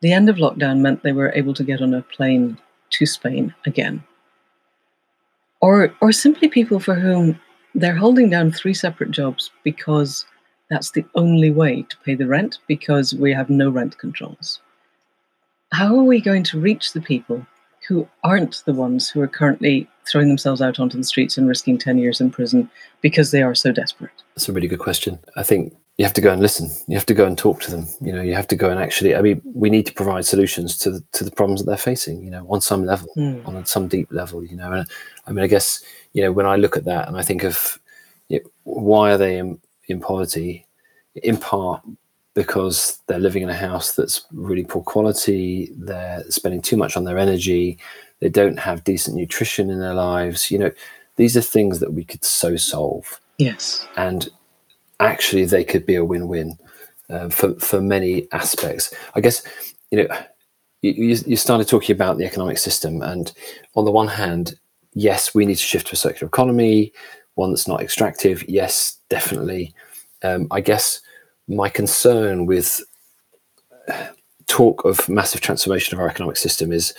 [0.02, 2.58] the end of lockdown meant they were able to get on a plane
[2.92, 4.04] to Spain again.
[5.62, 7.40] Or, or simply people for whom
[7.76, 10.26] they're holding down three separate jobs because
[10.70, 14.60] that's the only way to pay the rent because we have no rent controls.
[15.72, 17.46] How are we going to reach the people
[17.88, 21.78] who aren't the ones who are currently throwing themselves out onto the streets and risking
[21.78, 22.70] 10 years in prison
[23.02, 24.12] because they are so desperate?
[24.36, 25.20] That's a really good question.
[25.36, 26.70] I think you have to go and listen.
[26.88, 27.86] You have to go and talk to them.
[28.00, 29.16] You know, you have to go and actually.
[29.16, 32.24] I mean, we need to provide solutions to the, to the problems that they're facing.
[32.24, 33.46] You know, on some level, mm.
[33.46, 34.42] on some deep level.
[34.44, 34.88] You know, and
[35.28, 37.78] I mean, I guess you know when I look at that and I think of
[38.30, 39.40] you know, why are they
[39.90, 40.66] in, poverty?
[41.16, 41.82] In part
[42.36, 45.72] because they're living in a house that's really poor quality.
[45.76, 47.78] They're spending too much on their energy.
[48.20, 50.50] They don't have decent nutrition in their lives.
[50.52, 50.72] You know,
[51.16, 53.20] these are things that we could so solve.
[53.40, 53.86] Yes.
[53.98, 54.30] And
[55.00, 56.58] actually they could be a win-win
[57.10, 58.94] uh, for for many aspects.
[59.16, 59.44] I guess
[59.92, 60.18] you know
[60.82, 63.34] you, you started talking about the economic system, and
[63.76, 64.58] on the one hand,
[64.94, 66.94] yes, we need to shift to a circular economy,
[67.40, 68.48] one that's not extractive.
[68.48, 69.74] Yes, definitely.
[70.24, 71.00] Um, I guess
[71.48, 72.82] my concern with
[74.48, 76.94] talk of massive transformation of our economic system is,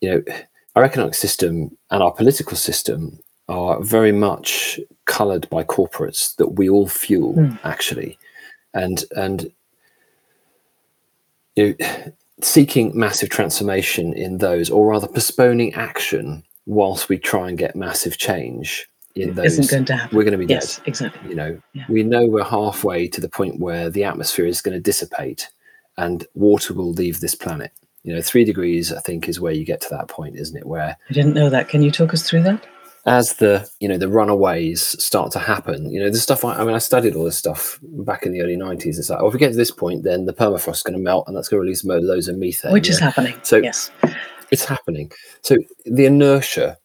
[0.00, 0.34] you know,
[0.74, 3.18] our economic system and our political system
[3.48, 7.58] are very much colored by corporates that we all fuel mm.
[7.62, 8.18] actually
[8.72, 9.52] and and
[11.56, 17.58] you know, seeking massive transformation in those or rather postponing action whilst we try and
[17.58, 20.16] get massive change in those isn't going to happen.
[20.16, 21.30] we're going to be yes, dead exactly.
[21.30, 21.60] you know.
[21.72, 21.84] Yeah.
[21.88, 25.50] we know we're halfway to the point where the atmosphere is going to dissipate
[25.96, 27.72] and water will leave this planet.
[28.02, 30.66] You know three degrees i think is where you get to that point isn't it?
[30.66, 31.68] Where i didn't know that.
[31.68, 32.64] Can you talk us through that?
[33.06, 36.64] as the you know the runaways start to happen you know the stuff I, I,
[36.64, 39.34] mean i studied all this stuff back in the early 90s it's like oh if
[39.34, 41.58] we get to this point then the permafrost is going to melt and that's going
[41.58, 43.90] to release loads of methane which is happening so yes.
[44.50, 45.10] it's happening.
[45.42, 46.78] So the inertia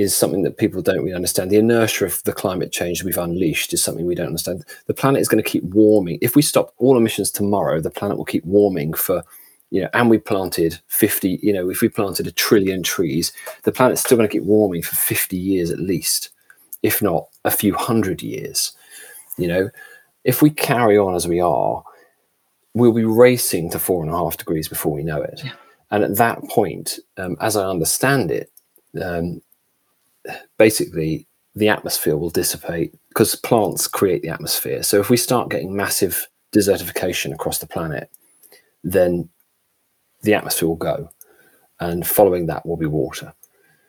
[0.00, 3.72] is something that people don't really understand the inertia of the climate change we've unleashed
[3.72, 6.74] is something we don't understand the planet is going to keep warming if we stop
[6.78, 9.22] all emissions tomorrow the planet will keep warming for
[9.70, 13.32] you know, and we planted 50, you know, if we planted a trillion trees,
[13.62, 16.30] the planet's still going to keep warming for 50 years at least,
[16.82, 18.72] if not a few hundred years.
[19.38, 19.70] You know,
[20.24, 21.84] if we carry on as we are,
[22.74, 25.40] we'll be racing to four and a half degrees before we know it.
[25.44, 25.52] Yeah.
[25.92, 28.50] And at that point, um, as I understand it,
[29.00, 29.40] um,
[30.58, 34.82] basically the atmosphere will dissipate because plants create the atmosphere.
[34.82, 38.10] So if we start getting massive desertification across the planet,
[38.82, 39.28] then
[40.22, 41.10] the atmosphere will go,
[41.80, 43.32] and following that will be water.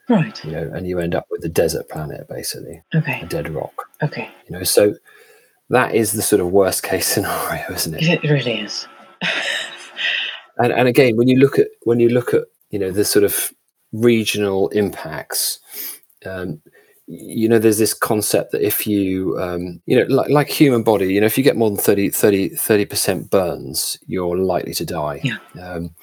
[0.10, 0.44] Right.
[0.44, 2.82] You know, and you end up with a desert planet, basically.
[2.94, 3.22] Okay.
[3.22, 3.90] A dead rock.
[4.04, 4.30] Okay.
[4.48, 4.96] You know, so
[5.70, 8.24] that is the sort of worst case scenario, isn't it?
[8.24, 8.88] It really is.
[10.58, 13.24] and and again, when you look at when you look at you know the sort
[13.24, 13.52] of
[13.94, 15.60] regional impacts,
[16.26, 16.62] um,
[17.08, 21.14] you know there's this concept that if you um, you know like, like human body
[21.14, 25.20] you know if you get more than 30 30 percent burns you're likely to die
[25.24, 25.38] yeah.
[25.62, 25.94] um,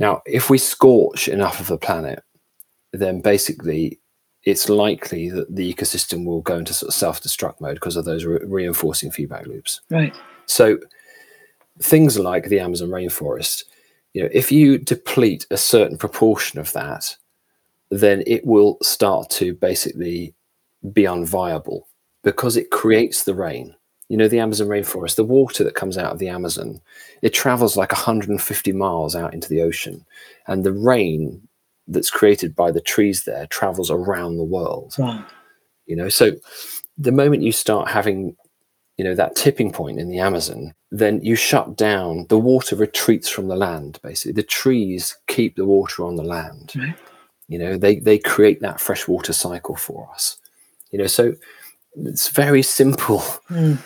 [0.00, 2.24] now, if we scorch enough of the planet,
[2.92, 4.00] then basically
[4.44, 8.24] it's likely that the ecosystem will go into sort of self-destruct mode because of those
[8.24, 9.82] re- reinforcing feedback loops.
[9.90, 10.16] Right.
[10.46, 10.78] So
[11.82, 13.64] things like the Amazon rainforest,
[14.14, 17.14] you know, if you deplete a certain proportion of that,
[17.90, 20.34] then it will start to basically
[20.92, 21.82] be unviable
[22.22, 23.74] because it creates the rain.
[24.08, 26.80] You know the amazon rainforest the water that comes out of the amazon
[27.22, 30.04] it travels like 150 miles out into the ocean.
[30.48, 31.46] And the rain
[31.86, 34.94] that's created by the trees there travels around the world.
[35.86, 36.32] You know so
[36.98, 38.36] the moment you start having
[38.96, 43.28] you know that tipping point in the amazon then you shut down the water retreats
[43.28, 44.32] from the land basically.
[44.32, 46.72] The trees keep the water on the land.
[46.76, 46.96] Right.
[47.50, 50.38] You know they they create that freshwater cycle for us
[50.90, 51.34] you know so
[51.96, 53.18] it's very simple
[53.50, 53.76] mm.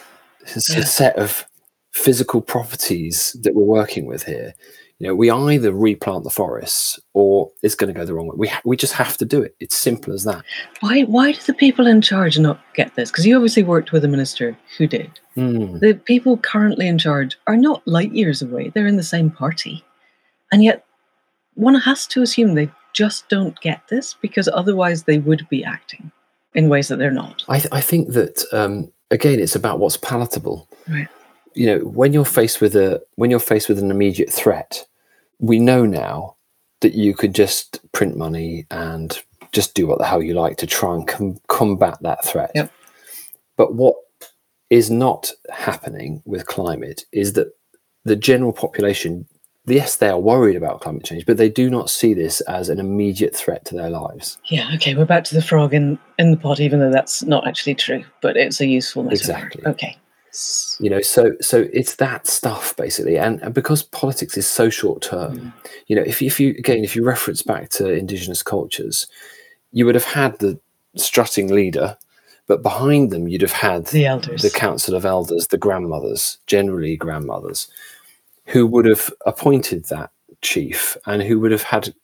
[0.46, 0.80] It's yeah.
[0.80, 1.46] a set of
[1.92, 4.54] physical properties that we're working with here.
[4.98, 8.36] You know, we either replant the forests or it's going to go the wrong way.
[8.36, 9.56] We ha- we just have to do it.
[9.58, 10.44] It's simple as that.
[10.80, 13.10] Why why do the people in charge not get this?
[13.10, 15.10] Because you obviously worked with a minister who did.
[15.36, 15.80] Mm.
[15.80, 18.70] The people currently in charge are not light years away.
[18.70, 19.84] They're in the same party,
[20.52, 20.86] and yet
[21.54, 26.10] one has to assume they just don't get this because otherwise they would be acting
[26.54, 27.44] in ways that they're not.
[27.48, 30.68] I, th- I think that um, again, it's about what's palatable.
[30.88, 31.08] Right.
[31.54, 34.86] You know, when you're faced with a when you're faced with an immediate threat,
[35.38, 36.36] we know now
[36.80, 40.66] that you could just print money and just do what the hell you like to
[40.66, 42.50] try and com- combat that threat.
[42.54, 42.72] Yep.
[43.56, 43.94] But what
[44.70, 47.52] is not happening with climate is that
[48.04, 49.26] the general population
[49.66, 52.78] yes, they are worried about climate change, but they do not see this as an
[52.80, 54.38] immediate threat to their lives.
[54.50, 57.46] Yeah, okay, we're back to the frog in, in the pot, even though that's not
[57.46, 59.36] actually true, but it's a useful metaphor.
[59.36, 59.66] Exactly.
[59.66, 59.96] Okay.
[60.80, 65.00] You know, so so it's that stuff basically, and, and because politics is so short
[65.00, 65.52] term, Mm.
[65.86, 69.06] you know, if if you again if you reference back to indigenous cultures,
[69.70, 70.58] you would have had the
[70.96, 71.96] strutting leader,
[72.48, 74.42] but behind them you'd have had The elders.
[74.42, 77.68] the council of elders, the grandmothers, generally grandmothers,
[78.46, 80.10] who would have appointed that
[80.42, 81.94] chief and who would have had,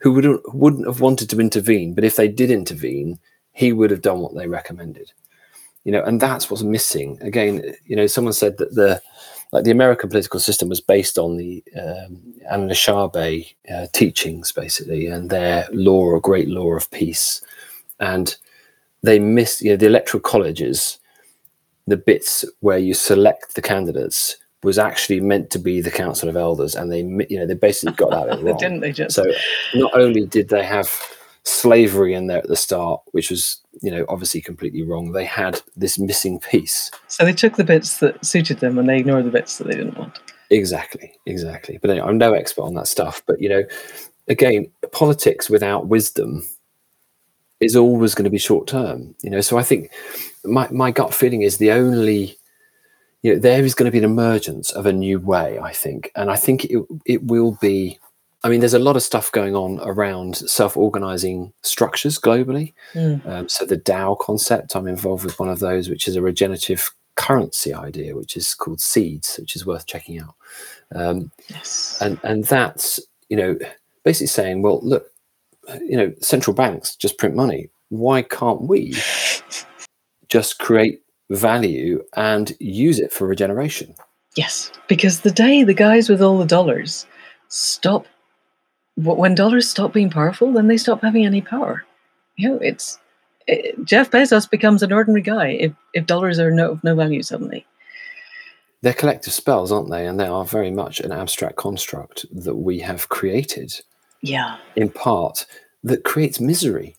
[0.00, 3.18] who would wouldn't have wanted to intervene, but if they did intervene,
[3.52, 5.12] he would have done what they recommended.
[5.84, 7.18] You know, and that's what's missing.
[7.20, 9.02] Again, you know, someone said that the
[9.52, 15.30] like the American political system was based on the um, Anishinaabe uh, teachings, basically, and
[15.30, 17.42] their law or great law of peace,
[18.00, 18.36] and
[19.02, 20.98] they missed, you know, the electoral colleges
[21.86, 26.36] the bits where you select the candidates was actually meant to be the council of
[26.36, 27.00] elders and they
[27.30, 29.14] you know they basically got that wrong Didn't they just?
[29.14, 29.24] so
[29.74, 30.90] not only did they have
[31.44, 35.60] slavery in there at the start which was you know obviously completely wrong they had
[35.76, 39.30] this missing piece So they took the bits that suited them and they ignored the
[39.30, 40.18] bits that they didn't want.
[40.50, 43.62] exactly exactly but anyway, i'm no expert on that stuff but you know
[44.28, 46.42] again politics without wisdom
[47.60, 49.90] is always going to be short term you know so i think
[50.44, 52.36] my, my gut feeling is the only
[53.24, 56.12] you know there is going to be an emergence of a new way i think
[56.14, 57.98] and i think it, it will be
[58.44, 63.26] i mean there's a lot of stuff going on around self-organizing structures globally Mm.
[63.26, 66.90] um, so the dao concept i'm involved with one of those which is a regenerative
[67.16, 70.34] currency idea which is called seeds which is worth checking out
[70.94, 71.98] um, Yes.
[72.00, 73.56] and and that's you know
[74.04, 75.06] basically saying well look
[75.80, 78.94] you know central banks just print money why can't we
[80.28, 81.00] just create
[81.34, 83.94] value and use it for regeneration
[84.36, 87.06] Yes, because the day the guys with all the dollars
[87.48, 88.04] stop,
[88.96, 91.84] when dollars stop being powerful, then they stop having any power.
[92.34, 92.98] You know, it's
[93.46, 97.22] it, Jeff Bezos becomes an ordinary guy if, if dollars are no, of no value
[97.22, 97.64] suddenly.
[98.82, 102.80] they're collective spells aren't they and they are very much an abstract construct that we
[102.80, 103.72] have created
[104.20, 105.46] Yeah, in part
[105.84, 106.96] that creates misery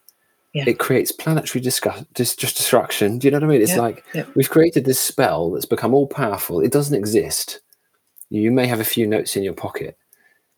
[0.55, 0.63] Yeah.
[0.67, 3.19] it creates planetary discu- dis- just destruction.
[3.19, 3.61] Do you know what i mean?
[3.61, 4.25] It's Yeah, like yeah.
[4.35, 6.61] we've created this spell that's become all powerful.
[6.61, 7.59] It doesn't exist.
[8.29, 9.97] You may have a few notes in your pocket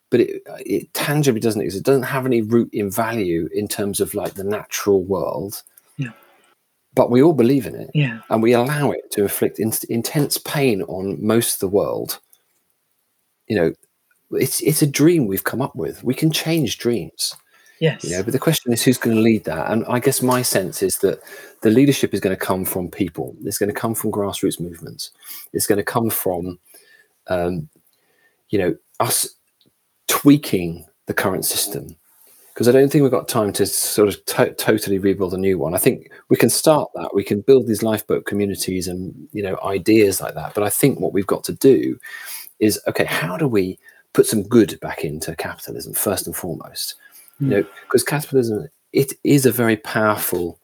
[0.09, 1.81] but it, it tangibly doesn't exist.
[1.81, 5.61] It doesn't have any root in value in terms of like the natural world.
[5.97, 6.11] Yeah.
[6.93, 7.89] but we all believe in it.
[7.93, 12.21] Yeah, and we allow it to inflict in- intense pain on most of the world.
[13.47, 13.73] You know
[14.31, 16.03] it's it's a dream we've come up with.
[16.05, 17.35] We can change dreams
[17.79, 18.03] yes.
[18.05, 19.71] know but the question is who's going to lead that?
[19.71, 21.21] And i guess my sense is that
[21.61, 23.35] the leadership is going to come from people.
[23.43, 25.11] It's going to come from grassroots movements.
[25.53, 26.59] It's going to come from
[27.27, 27.69] um,
[28.49, 29.27] you know us
[30.07, 31.95] tweaking the current system.
[32.53, 35.59] Because i don't think we've got time to sort of to- totally rebuild a new
[35.59, 35.75] one.
[35.75, 37.13] I think we can start that.
[37.13, 40.53] We can build these lifeboat communities and you know ideas like that.
[40.55, 41.99] But i think what we've got to do
[42.59, 43.77] is okay how do we
[44.13, 46.95] put some good back into capitalism first and foremost
[47.39, 50.59] you know because capitalism it is a very powerful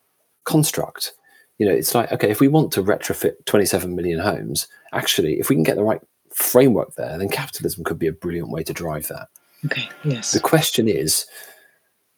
[0.45, 1.13] construct.
[1.59, 5.49] You know it's like okay if we want to retrofit 27 million homes actually if
[5.49, 6.01] we can get the right
[6.33, 9.27] framework there then capitalism could be a brilliant way to drive that.
[9.65, 10.33] Okay, yes.
[10.33, 11.25] the question is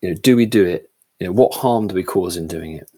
[0.01, 0.89] you know do we do it?
[1.19, 2.89] You know what harm do we cause in doing it?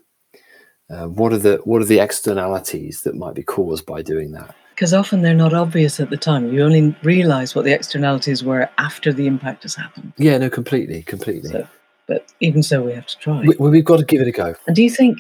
[0.90, 4.56] Uh, what are the what are the externalities that might be caused by doing that
[4.78, 6.54] Because often they're not obvious at the time.
[6.54, 10.14] You only realize what the externalities were after the impact has happened.
[10.18, 11.68] yeah no completely completely So,
[12.06, 13.42] but even so, we have to try.
[13.42, 15.18] we, we've got to give it a go And do you think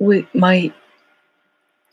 [0.00, 0.72] we my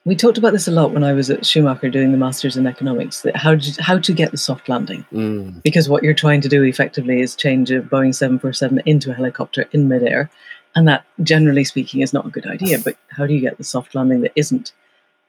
[0.06, 2.66] we talked about this a lot when I was at Schumacher doing the masters in
[2.66, 6.42] economics that how to, how to get the soft landing Mm, because what you're trying
[6.42, 10.32] to do effectively is change a Boeing 747 into a helicopter in midair
[10.76, 13.64] and that generally speaking is not a good idea but how do you get the
[13.64, 14.72] soft landing that isn't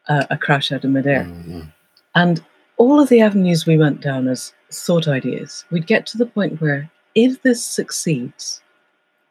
[0.09, 1.73] uh, a crash out of midair mm, mm.
[2.15, 2.45] and
[2.81, 6.63] all of the avenues we went down as thought ideas, we'd get to the point
[6.63, 8.63] where if this succeeds,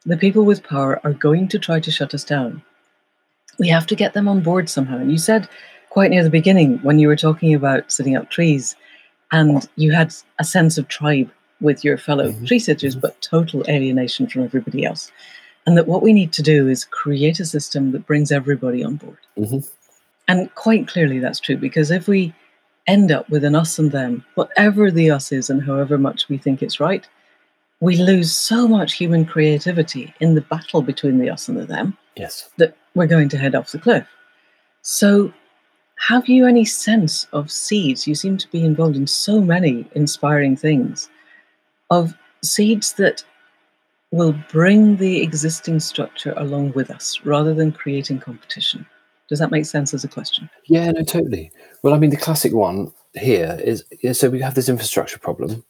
[0.06, 2.62] the people with power are going to try to shut us down.
[3.58, 4.98] We have to get them on board somehow.
[4.98, 5.48] And you said
[5.88, 8.76] quite near the beginning when you were talking about sitting up trees
[9.32, 13.00] and you had a sense of tribe with your fellow Mhm, tree sitters, mhm.
[13.00, 15.10] but total alienation from everybody else.
[15.66, 18.94] And that what we need to do is create a system that brings everybody on
[18.94, 19.18] board.
[19.36, 19.68] Mhm.
[20.30, 22.32] And quite clearly that's true because if we
[22.86, 26.38] end up with an us and them, whatever the us is and however much we
[26.38, 27.04] think it's right,
[27.80, 31.96] we lose so much human creativity in the battle between the us and the them
[32.14, 34.06] yes that we're going to head off the cliff.
[34.82, 35.32] So,
[35.98, 38.06] have you any sense of seeds?
[38.06, 41.10] You seem to be involved in so many inspiring things
[41.90, 43.24] of seeds that
[44.12, 48.86] will bring the existing structure along with us rather than creating competition.
[49.30, 50.50] Does that make sense as a question?
[50.66, 51.52] Yeah, no, totally.
[51.82, 55.64] Well, I mean, the classic one here is so we have this infrastructure problem.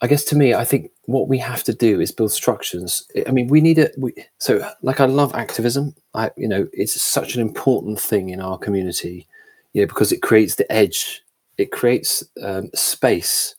[0.00, 3.06] I guess to me, I think what we have to do is build structures.
[3.26, 3.94] I mean, we need it.
[4.38, 5.94] So, like, I love activism.
[6.14, 9.26] I, you know, it's such an important thing in our community,
[9.72, 11.22] you know, because it creates the edge.
[11.58, 13.56] It creates um, space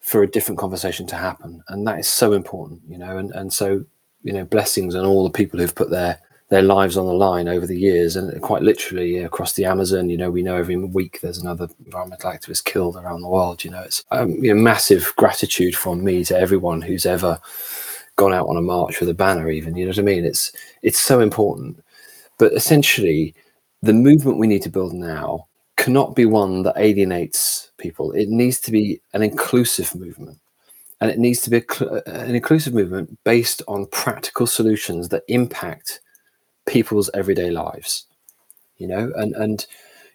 [0.00, 3.18] for a different conversation to happen, and that is so important, you know.
[3.18, 3.84] And and so,
[4.22, 7.46] you know, blessings on all the people who've put their their lives on the line
[7.46, 11.20] over the years and quite literally across the amazon you know we know every week
[11.20, 13.82] there's another environmental activist killed around the world you know.
[13.82, 17.40] It's um, you know, massive gratitude from me to everyone who's ever
[18.16, 20.24] gone out on a march with a banner even you know what i mean?
[20.24, 21.82] It's it's so important.
[22.38, 23.34] But essentially
[23.82, 25.46] the movement we need to build now
[25.76, 28.10] cannot be one that alienates people.
[28.12, 30.38] It needs to be an inclusive movement.
[31.00, 36.00] And it needs to be a, an inclusive movement based on practical solutions that impact
[36.68, 38.08] people's everyday lives
[38.78, 39.12] you know?
[39.16, 39.66] And and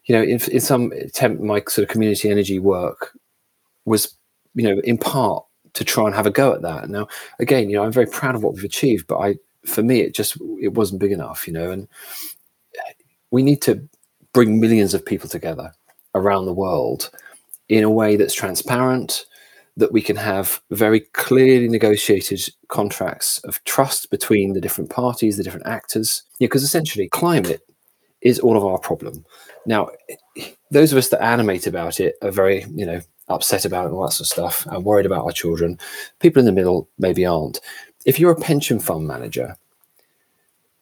[0.05, 3.17] you know in, in some attempt my sort of community energy work
[3.85, 4.15] was
[4.55, 6.89] you know in part to try and have a go at that.
[6.89, 7.07] Now
[7.39, 9.35] again you know i'm very proud of what we've achieved but i
[9.65, 11.71] for me it just it wasn't big enough you know?
[11.71, 11.87] And
[13.31, 13.87] we need to
[14.33, 15.71] bring millions of people together
[16.15, 17.09] around the world
[17.69, 19.25] in a way that's transparent
[19.75, 25.43] that we can have very clearly negotiated contracts of trust between the different parties, the
[25.43, 26.23] different actors.
[26.39, 27.61] Yeah, because essentially climate
[28.21, 29.25] is all of our problem.
[29.65, 29.89] Now,
[30.71, 33.95] those of us that animate about it are very, you know, upset about it and
[33.95, 35.79] all that sort of stuff and worried about our children.
[36.19, 37.59] People in the middle maybe aren't.
[38.05, 39.55] If you're a pension fund manager,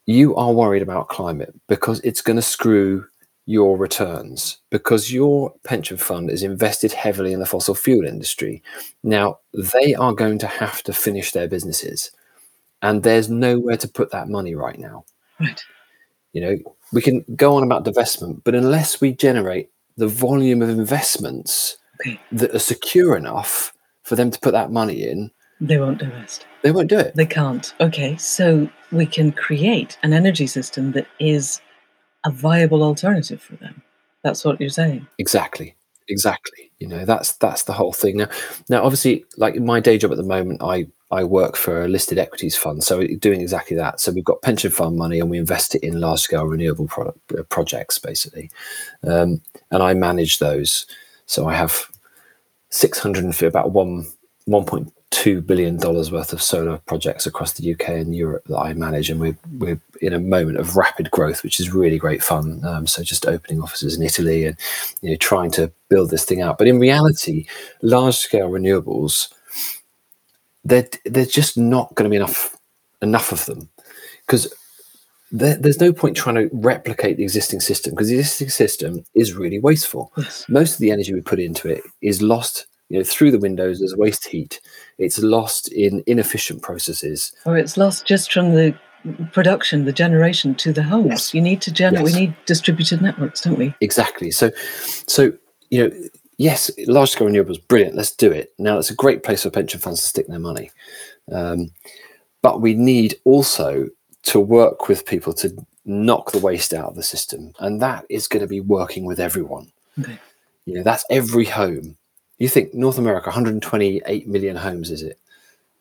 [0.06, 3.06] you are worried about climate because it's going to screw
[3.46, 8.62] your returns because your pension fund is invested heavily in the fossil fuel industry.
[9.04, 12.12] Now, they are going to have to finish their businesses,
[12.82, 15.06] and there's nowhere to put that money right now.
[15.40, 15.62] Right.
[16.34, 16.58] You know,
[16.94, 22.20] we can go on about divestment, but unless we generate the volume of investments okay.
[22.32, 23.74] that are secure enough
[24.04, 26.48] for them to put that money in, they won't divest.
[26.64, 27.16] They won't do it.
[27.16, 27.74] They can't.
[27.80, 31.62] Okay, so we can create an energy system that is
[32.26, 33.82] a viable alternative for them.
[34.24, 35.08] That's what you're saying.
[35.18, 35.76] Exactly.
[36.08, 36.72] Exactly.
[36.80, 38.18] You know, that's that's the whole thing.
[38.18, 38.28] Now
[38.70, 42.18] now obviously like my day job at the moment I I work for a listed
[42.18, 44.00] equities fund, so doing exactly that.
[44.00, 47.20] So we've got pension fund money, and we invest it in large scale renewable product,
[47.38, 48.50] uh, projects, basically,
[49.06, 49.42] um,
[49.72, 50.86] and I manage those.
[51.26, 51.90] So I have
[52.70, 54.08] six hundred and about one
[54.46, 58.58] one point two billion dollars worth of solar projects across the UK and Europe that
[58.58, 62.24] I manage, and we're we're in a moment of rapid growth, which is really great
[62.24, 62.66] fun.
[62.66, 64.58] Um, so just opening offices in Italy and
[65.02, 66.58] you know trying to build this thing out.
[66.58, 67.46] But in reality,
[67.82, 69.32] large scale renewables,
[70.64, 72.58] there there's just not going to be enough
[73.02, 73.70] enough of them
[74.26, 74.52] because.
[75.34, 79.60] There's no point trying to replicate the existing system because the existing system is really
[79.60, 80.12] wasteful.
[80.18, 80.44] Yes.
[80.50, 83.82] Most of the energy we put into it is lost you know through the windows
[83.82, 84.60] as waste heat
[84.98, 87.34] it's lost in inefficient processes.
[87.46, 88.76] Or it's lost just from the
[89.32, 91.08] production the generation to the homes.
[91.10, 91.34] Yes.
[91.34, 92.14] you need to generate yes.
[92.14, 93.74] we need distributed networks don't we?
[93.80, 94.30] Exactly.
[94.30, 94.52] So
[95.08, 95.32] so
[95.70, 95.96] you know
[96.38, 98.54] yes large scale renewables brilliant let's do it.
[98.60, 100.70] Now it's a great place for pension funds to stick their money.
[101.32, 101.72] Um,
[102.42, 103.88] but we need also
[104.24, 108.28] to work with people to knock the waste out of the system and that is
[108.28, 109.72] going to be working with everyone.
[110.00, 110.20] Okay.
[110.66, 111.98] you know that's every home
[112.42, 115.20] you think North America, 128 million homes, is it?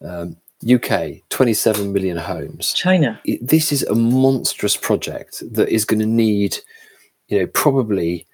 [0.04, 0.36] Um,
[0.70, 2.74] UK, 27 million homes.
[2.74, 3.18] China.
[3.24, 6.58] It, this is a monstrous project that is going to need,
[7.28, 8.26] you know, probably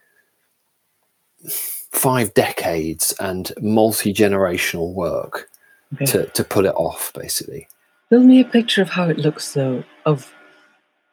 [1.93, 5.49] five decades and multi generational work
[5.95, 6.07] okay.
[6.07, 7.69] to, to pull it off, basically.
[8.11, 10.35] Build me a picture of how it looks, though, of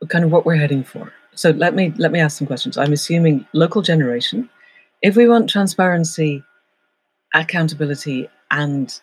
[0.10, 1.14] kind of what we're heading for.
[1.36, 2.76] So let me let me ask some questions.
[2.76, 4.50] I'm assuming local generation.
[5.04, 6.44] If we want transparency
[7.34, 9.00] accountability and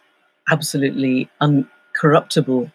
[0.50, 2.70] absolutely uncorruptible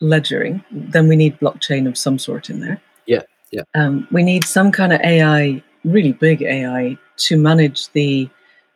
[0.00, 2.80] ledgering, then we need blockchain of some sort in there.
[3.06, 3.62] Yeah, yeah.
[3.74, 8.28] Um, we need some kind of AI, really big AI, to manage the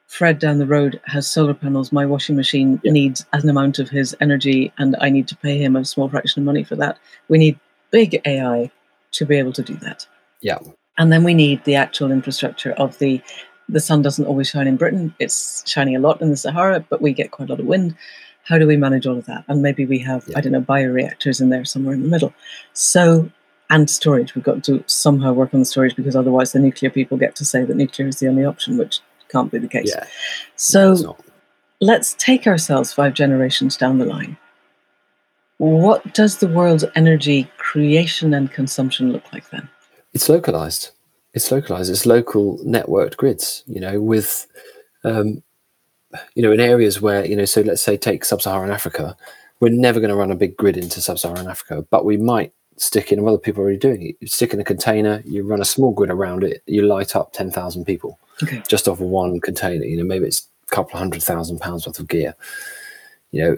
[0.07, 1.93] Fred down the road has solar panels.
[1.93, 2.93] My washing machine yeah.
[2.93, 6.43] needs an amount of his energy, and I need to pay him a small fraction
[6.43, 6.99] of money for that.
[7.29, 7.61] We need
[7.91, 8.71] big AI
[9.13, 10.07] to be able to do that.
[10.41, 10.59] Yeah.
[10.97, 13.21] And then we need the actual infrastructure of the
[13.69, 15.15] the sun doesn't always shine in Britain.
[15.19, 17.97] It's shining a lot in the Sahara, but we get quite a lot of wind.
[18.45, 19.45] How do we manage all of that?
[19.49, 20.39] And maybe we have, yeah.
[20.39, 22.33] I don't know, bioreactors in there somewhere in the middle.
[22.73, 23.31] So
[23.71, 24.35] and storage.
[24.35, 27.45] We've got to somehow work on the storage because otherwise the nuclear people get to
[27.45, 29.93] say that nuclear is the only option, which can't be the case.
[29.95, 30.07] Yeah.
[30.57, 31.25] So not.
[31.81, 34.37] let's take ourselves five generations down the line.
[35.59, 39.69] What does the world's energy creation and consumption look like then?
[40.15, 40.91] It's localized.
[41.35, 41.91] It's localized.
[41.91, 43.63] It's local networked grids.
[43.67, 44.47] You know, with
[45.05, 45.43] um,
[46.35, 49.17] you know, in areas where you know, so let's say take sub-Saharan Africa,
[49.61, 53.13] we're never going to run a big grid into sub-Saharan Africa, but we might stick
[53.13, 53.23] in.
[53.23, 54.17] Well, other people are already doing it.
[54.21, 57.33] You stick in a container, you run a small grid around it, you light up
[57.33, 58.63] ten thousand people Okay.
[58.69, 59.85] just off of one container.
[59.85, 62.35] You know, maybe it's a couple of hundred thousand pounds worth of gear.
[63.33, 63.57] You know,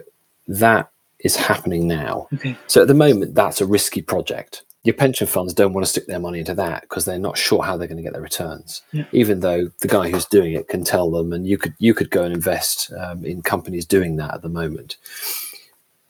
[0.48, 0.90] that
[1.20, 2.26] is happening now.
[2.34, 2.56] Okay.
[2.66, 4.64] So at the moment, that's a risky project.
[4.82, 7.62] Your pension funds don't want to stick their money into that because they're not sure
[7.62, 8.82] how they're going to get their returns.
[8.92, 9.04] Yeah.
[9.12, 12.10] Even though the guy who's doing it can tell them, and you could you could
[12.10, 14.96] go and invest um, in companies doing that at the moment,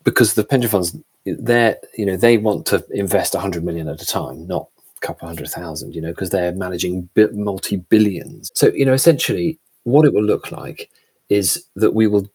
[0.03, 0.95] because the pension funds
[1.25, 4.67] they're you know they want to invest a 100 million at a time, not
[4.97, 8.51] a couple hundred thousand, you know, because they're managing multi billions.
[8.55, 10.89] So you know, essentially, what it will look like
[11.29, 12.29] is that we will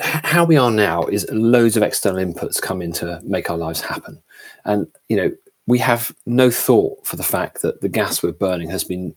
[0.00, 3.80] how we are now is loads of external inputs come in to make our lives
[3.80, 4.20] happen
[4.64, 5.30] and you know
[5.66, 9.14] we have no thought for the fact that the gas we're burning has been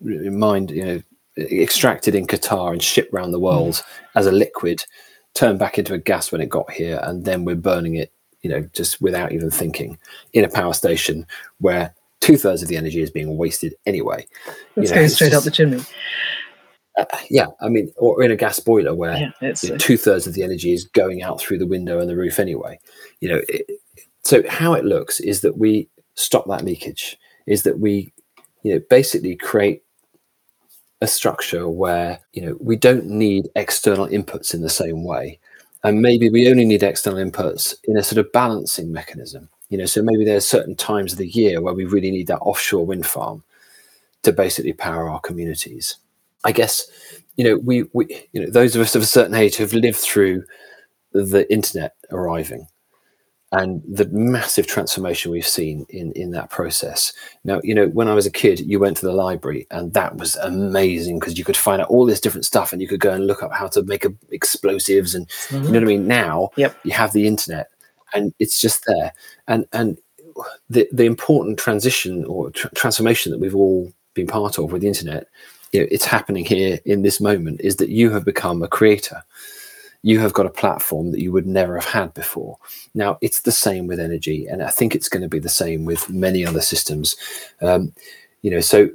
[0.00, 1.02] mined you know
[1.38, 3.82] extracted in qatar and shipped around the world
[4.16, 4.84] as a liquid
[5.34, 8.12] turned back into a gas when it got here and then we're burning it
[8.42, 9.98] you know just without even thinking
[10.32, 11.26] in a power station
[11.58, 14.26] where two-thirds of the energy is being wasted anyway
[14.74, 15.82] Let's You know, go it's straight up the chimney.
[16.98, 19.30] uh, yeah i mean or in a gas boiler where Yeah,
[19.62, 22.16] you know, two thirds of the energy is going out through the window and the
[22.16, 22.78] roof anyway.
[23.20, 23.66] You know, it,
[24.28, 27.16] so how it looks is that we stop that leakage.
[27.46, 28.12] Is that we,
[28.62, 29.82] you know, basically create
[31.00, 35.38] a structure where you know we don't need external inputs in the same way,
[35.82, 39.48] and maybe we only need external inputs in a sort of balancing mechanism.
[39.70, 42.40] You know, so maybe there's certain times of the year where we really need that
[42.40, 43.42] offshore wind farm
[44.24, 45.96] to basically power our communities.
[46.44, 46.86] I guess
[47.36, 49.72] you know we, we you know those of us of a certain age who have
[49.72, 50.44] lived through
[51.12, 52.68] the internet arriving
[53.52, 57.12] and the massive transformation we've seen in in that process.
[57.44, 60.16] Now you know when i was a kid you went to the library and that
[60.16, 63.12] was amazing because you could find out all this different stuff and you could go
[63.12, 65.74] and look up how to make a, explosives and you know mm-hmm.
[65.74, 66.06] what i mean?
[66.06, 66.76] Now Yep.
[66.84, 67.70] you have the internet
[68.14, 69.12] and it's just there.
[69.46, 69.98] And and
[70.68, 74.88] the the important transition or tr- transformation that we've all been part of with the
[74.88, 75.26] internet
[75.72, 79.22] you know, it's happening here in this moment is that you have become a creator
[80.02, 82.58] you have got a platform that you would never have had before.
[82.94, 85.84] Now it's the same with energy and i think it's going to be the same
[85.84, 87.16] with many other systems.
[87.60, 87.92] Um,
[88.42, 88.88] you know so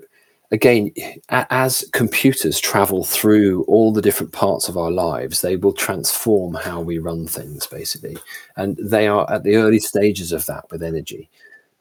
[0.51, 0.91] again
[1.29, 6.79] as computers travel through all the different parts of our lives they will transform how
[6.79, 8.17] we run things basically.
[8.55, 11.29] And they are at the early stages of that with energy.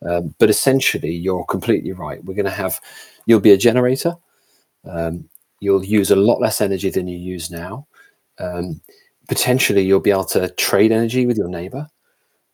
[0.04, 2.24] Um, but essentially you're completely right.
[2.24, 2.80] We're going to have
[3.26, 4.16] you'll be a generator.
[4.84, 5.28] Um,
[5.60, 7.86] you'll use a lot less energy than you use now.
[8.38, 8.80] Um,
[9.32, 11.88] potentially you'll be able to trade energy with your neighbor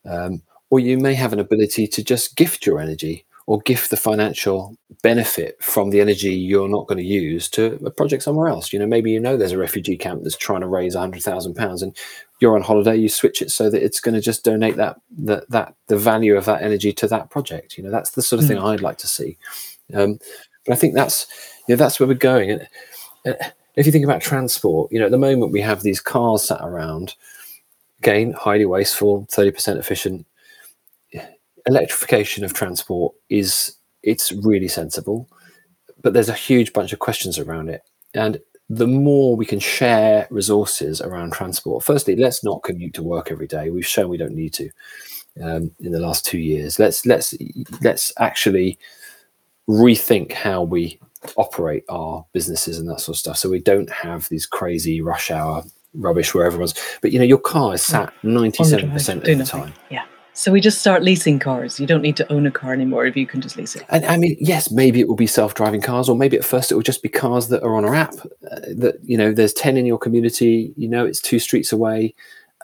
[0.04, 3.96] um, or you may have an ability to just gift your energy or gift the
[3.96, 8.72] financial benefit from the energy you're not going to use to a project somewhere else.
[8.72, 11.82] You know maybe you know there's a refugee camp that's trying to raise 100000 pounds
[11.82, 11.96] and
[12.38, 15.50] you're on holiday you switch it so that it's going to just donate that that
[15.50, 17.76] that the value of that energy to that project.
[17.76, 19.36] You know that's the sort of thing i'd like to see.
[19.92, 20.20] Um,
[20.64, 21.26] but i think that's
[21.66, 22.50] you know that's where we're going.
[22.50, 22.68] And
[23.78, 26.60] if you think about transport you know at the moment we have these cars sat
[26.60, 27.14] around.
[28.00, 30.26] Again highly wasteful 30% efficient.
[31.66, 35.28] Electrification of transport is it's really sensible
[36.02, 37.82] but there's a huge bunch of questions around it.
[38.14, 43.30] And the more we can share resources around transport firstly let's not commute to work
[43.30, 43.70] every day.
[43.70, 44.70] We've shown we don't need to
[45.42, 46.78] um, in the last two years.
[46.78, 47.34] Let's let's
[47.80, 48.78] let's actually
[49.68, 50.98] rethink how we
[51.36, 55.30] operate our businesses and that sort of stuff so we don't have these crazy rush
[55.30, 55.62] hour
[55.94, 60.04] rubbish where everyone's but you know your car is sat 97% of the time Yeah.
[60.38, 61.80] So we just start leasing cars.
[61.80, 63.84] You don't need to own a car anymore if you can just lease it.
[63.88, 66.76] And I mean, yes, maybe it will be self-driving cars, or maybe at first it
[66.76, 68.14] will just be cars that are on our app.
[68.48, 70.72] Uh, that you know, there's ten in your community.
[70.76, 72.14] You know, it's two streets away,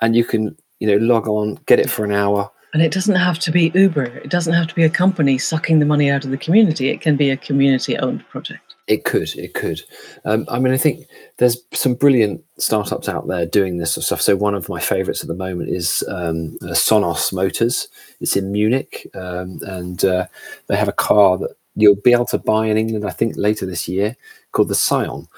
[0.01, 2.49] and you can you know log on, get it for an hour.
[2.75, 4.05] And it doesn't have to be Uber.
[4.05, 6.89] It doesn't have to be a company sucking the money out of the community.
[6.89, 8.75] It can be a community owned project.
[8.89, 9.81] It could, it could.
[10.25, 11.07] Um, I mean, I think
[11.37, 14.23] there's some brilliant startups out there doing this sort of stuff.
[14.23, 17.87] So one of my favourites at the moment is um, uh, Sono Motors.
[18.21, 20.27] It's in Munich, um, and uh,
[20.67, 23.07] they have a car that you'll be able to buy in England.
[23.07, 24.17] I think later this year,
[24.51, 25.29] called the Sion,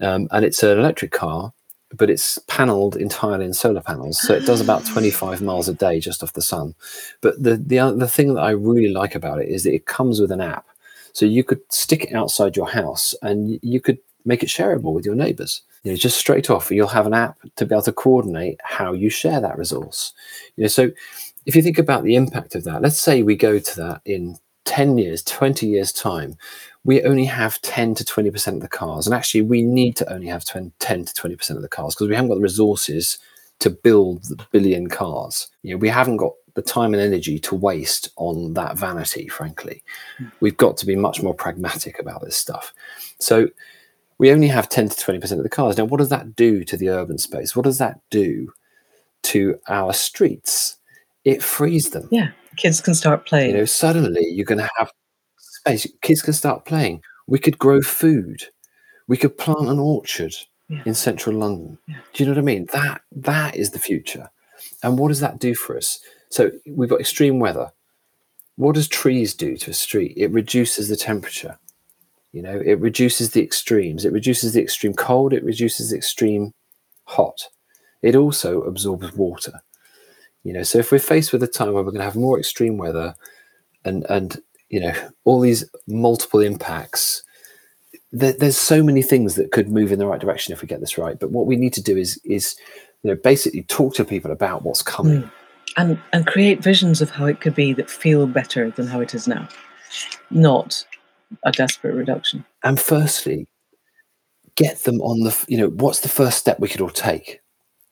[0.00, 1.52] um, and it's an electric car.
[1.96, 4.92] But it's paneled entirely in solar panels, so it does about ah.
[4.92, 6.74] 25 miles a day just off the sun.
[7.20, 9.86] But the the uh, the thing that I really like about it is that it
[9.86, 10.66] comes with an app,
[11.12, 15.06] so you could stick it outside your house and you could make it shareable with
[15.06, 15.62] your neighbors.
[15.84, 18.92] You know, just straight off, you'll have an app to be able to coordinate how
[18.92, 20.12] you share that resource.
[20.56, 20.90] You know, so
[21.46, 24.36] if you think about the impact of that, let's say we go to that in
[24.66, 26.36] 10 years, 20 years' time,
[26.84, 29.06] we only have 10 to 20% of the cars.
[29.06, 32.14] And actually, we need to only have 10 to 20% of the cars because we
[32.14, 33.18] haven't got the resources
[33.60, 35.48] to build the billion cars.
[35.62, 39.82] You know, we haven't got the time and energy to waste on that vanity, frankly.
[40.18, 40.26] Hmm.
[40.40, 42.72] We've got to be much more pragmatic about this stuff.
[43.18, 43.48] So
[44.18, 45.76] we only have 10 to 20% of the cars.
[45.76, 47.56] Now, what does that do to the urban space?
[47.56, 48.52] What does that do
[49.24, 50.76] to our streets?
[51.24, 52.08] It frees them.
[52.10, 53.50] Yeah kids can start playing.
[53.50, 54.90] You know, suddenly you're going to have
[55.38, 55.86] space.
[56.02, 57.02] Kids can start playing.
[57.26, 58.42] We could grow food.
[59.08, 60.34] We could plant an orchard
[60.68, 60.82] yeah.
[60.84, 61.78] in central London.
[61.86, 61.96] Yeah.
[62.12, 62.66] Do you know what I mean?
[62.72, 64.30] That that is the future.
[64.82, 66.00] And what does that do for us?
[66.30, 67.72] So we've got extreme weather.
[68.56, 70.14] What does trees do to a street?
[70.16, 71.58] It reduces the temperature.
[72.32, 74.04] You know, it reduces the extremes.
[74.04, 75.32] It reduces the extreme cold.
[75.32, 76.52] It reduces the extreme
[77.04, 77.48] hot.
[78.02, 79.62] It also absorbs water.
[80.46, 82.38] You know, so if we're faced with a time where we're going to have more
[82.38, 83.16] extreme weather,
[83.84, 84.92] and and you know
[85.24, 87.24] all these multiple impacts,
[88.12, 90.78] there, there's so many things that could move in the right direction if we get
[90.78, 91.18] this right.
[91.18, 92.54] But what we need to do is is
[93.02, 95.24] you know basically talk to people about what's coming.
[95.24, 95.32] Mm.
[95.78, 99.14] And, and create visions of how it could be that feel better than how it
[99.14, 99.46] is now,
[100.30, 100.86] not
[101.42, 102.46] a desperate reduction.
[102.62, 103.48] And firstly,
[104.54, 107.40] get them on the you know what's the first step we could all take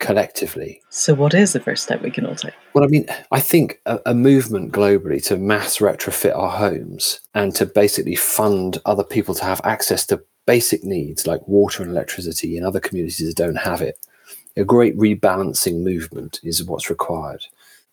[0.05, 0.83] collectively.
[0.91, 2.53] So, what is the first step we can all take?
[2.75, 7.55] Well, I mean, I think a, a, movement globally to mass retrofit our homes and
[7.57, 12.57] to basically fund other people to have access to basic needs like water and electricity
[12.57, 13.99] in other communities that don't have it.
[14.57, 17.47] A great rebalancing movement is what's required.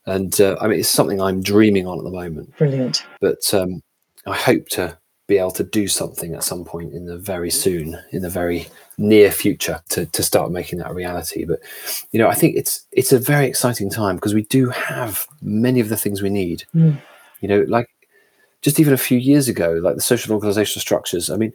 [0.04, 2.56] And uh, I mean, it's something I'm dreaming on at the moment.
[2.58, 3.06] Brilliant.
[3.20, 3.82] But um,
[4.26, 4.98] I hope to
[5.28, 8.66] be able to do something at some point in the very soon, in the very
[8.98, 11.44] near future, to, to start making that a reality.
[11.44, 11.60] But
[12.10, 15.80] you know, I think it's it's a very exciting time because we do have many
[15.80, 16.64] of the things we need.
[16.74, 17.00] Mm.
[17.40, 17.88] You know, like
[18.62, 21.30] just even a few years ago, like the social organizational structures.
[21.30, 21.52] I mean,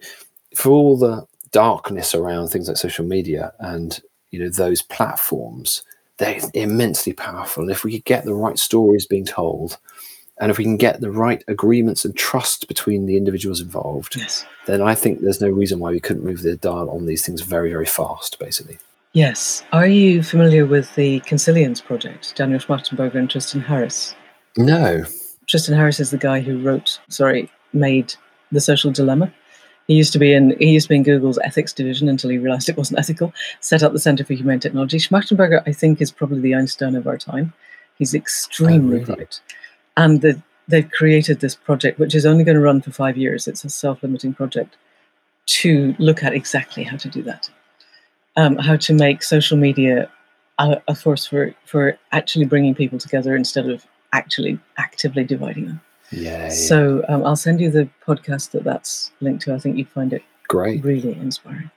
[0.54, 4.00] for all the darkness around things like social media and
[4.30, 5.82] you know those platforms,
[6.18, 7.62] they're immensely powerful.
[7.62, 9.78] And if we could get the right stories being told,
[10.40, 14.44] and if we can get the right agreements and trust between the individuals involved, yes.
[14.66, 17.40] then I think there's no reason why we couldn't move the dial on these things
[17.42, 18.78] very, very fast, basically.
[19.12, 19.64] Yes.
[19.72, 24.14] Are you familiar with the Consilience project, Daniel Schmachtenberger and Tristan Harris?
[24.56, 25.04] No.
[25.46, 28.14] Tristan Harris is the guy who wrote, sorry, made
[28.52, 29.32] The Social Dilemma.
[29.88, 32.36] He used to be in he used to be in Google's ethics division until he
[32.36, 33.32] realized it wasn't ethical.
[33.60, 34.98] Set up the Center for Humane Technology.
[34.98, 37.54] Schmachtenberger, I think, is probably the Einstein of our time.
[37.96, 39.40] He's extremely oh, bright
[39.98, 43.48] and the, they've created this project, which is only going to run for five years.
[43.48, 44.76] It's a self-limiting project
[45.46, 47.50] to look at exactly how to do that,
[48.36, 50.10] um, how to make social media
[50.58, 55.80] a, a, force for for actually bringing people together instead of actually actively dividing them.
[56.10, 56.48] Yeah.
[56.48, 59.54] So um, I'll send you the podcast that that's linked to.
[59.54, 61.70] I think you'd find it great, really inspiring.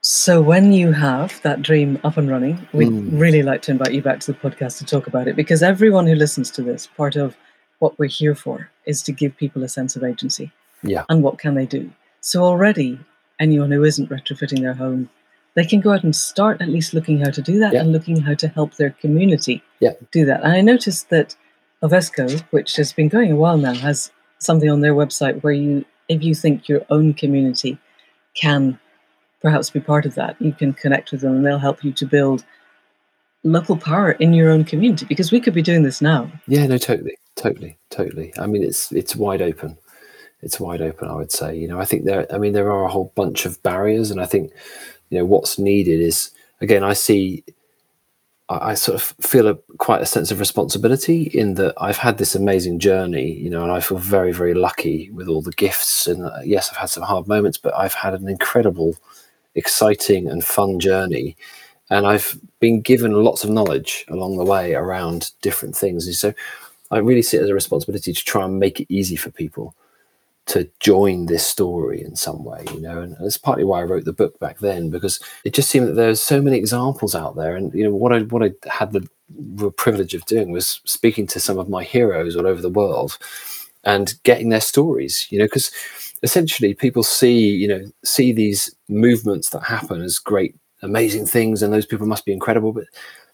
[0.00, 3.20] So when you have that dream up and running, we'd mm.
[3.20, 6.06] really like to invite you back to the podcast to talk about it because everyone
[6.06, 7.36] who listens to this, part of
[7.78, 10.52] what we're here for is to give people a sense of agency.
[10.82, 11.04] Yeah.
[11.08, 11.90] And what can they do?
[12.20, 12.98] So already,
[13.38, 15.10] anyone who isn't retrofitting their home,
[15.54, 17.80] they can go out and start at least looking how to do that yeah.
[17.80, 19.92] and looking how to help their community yeah.
[20.12, 20.42] do that.
[20.42, 21.34] And I noticed that
[21.82, 25.84] Ovesco, which has been going a while now, has something on their website where you,
[26.08, 27.78] if you think your own community
[28.34, 28.78] can
[29.40, 32.06] perhaps be part of that, you can connect with them and they'll help you to
[32.06, 32.44] build
[33.44, 36.30] local power in your own community because we could be doing this now.
[36.46, 37.16] Yeah, no, totally.
[37.36, 38.32] Totally, totally.
[38.38, 39.76] I mean, it's it's wide open.
[40.40, 41.08] It's wide open.
[41.08, 41.56] I would say.
[41.56, 42.26] You know, I think there.
[42.32, 44.52] I mean, there are a whole bunch of barriers, and I think,
[45.10, 46.30] you know, what's needed is
[46.62, 46.82] again.
[46.82, 47.44] I see.
[48.48, 52.16] I, I sort of feel a quite a sense of responsibility in that I've had
[52.16, 56.06] this amazing journey, you know, and I feel very, very lucky with all the gifts.
[56.06, 58.96] And uh, yes, I've had some hard moments, but I've had an incredible,
[59.54, 61.36] exciting, and fun journey
[61.90, 66.06] and I've been given lots of knowledge along the way around different things.
[66.06, 66.34] And so
[66.90, 69.74] I really see it as a responsibility to try and make it easy for people
[70.46, 74.04] to join this story in some way, you know, and that's partly why I wrote
[74.04, 77.56] the book back then because it just seemed that there's so many examples out there,
[77.56, 79.08] and you know what I what I had the
[79.72, 83.18] privilege of doing was speaking to some of my heroes all over the world
[83.82, 85.72] and getting their stories, you know, because
[86.22, 90.54] essentially people see you know see these movements that happen as great
[90.86, 92.84] amazing things and those people must be incredible, but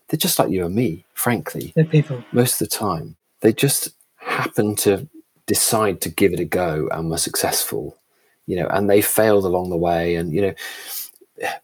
[0.09, 1.72] they're just like you and me, frankly.
[1.76, 2.22] They're people.
[2.32, 5.09] Most of the time, they just happen to
[5.46, 7.96] decide to give it a go and were successful,
[8.46, 10.16] you know, and they failed along the way.
[10.16, 10.55] And, you know,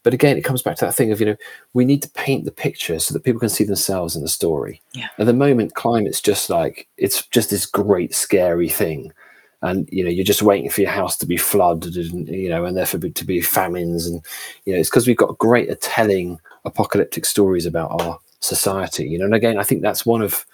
[0.03, 1.37] but again, it comes back to that thing of, you know,
[1.73, 4.83] we need to paint the picture so that people can see themselves in the story.
[4.93, 5.09] Yeah.
[5.19, 9.13] At the moment, climate's just like, it's just this great, scary thing.
[9.61, 12.65] And, you know, you're just waiting for your house to be flooded and, you know,
[12.65, 14.07] and therefore to be famines.
[14.07, 14.25] And,
[14.65, 19.19] you know, it's because we've got great at telling apocalyptic stories about our society, you
[19.19, 20.47] know, and again, I think that's one of,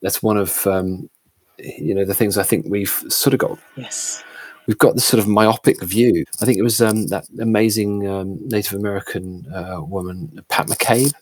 [0.00, 1.10] that's one of, um,
[1.58, 4.22] you know, the things I think we've sort of got Yes.
[4.66, 6.24] we've got this sort of myopic view.
[6.40, 11.12] I think it was um, that amazing um, Native American uh, woman, Pat McCabe,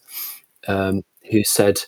[0.66, 1.80] um, who said,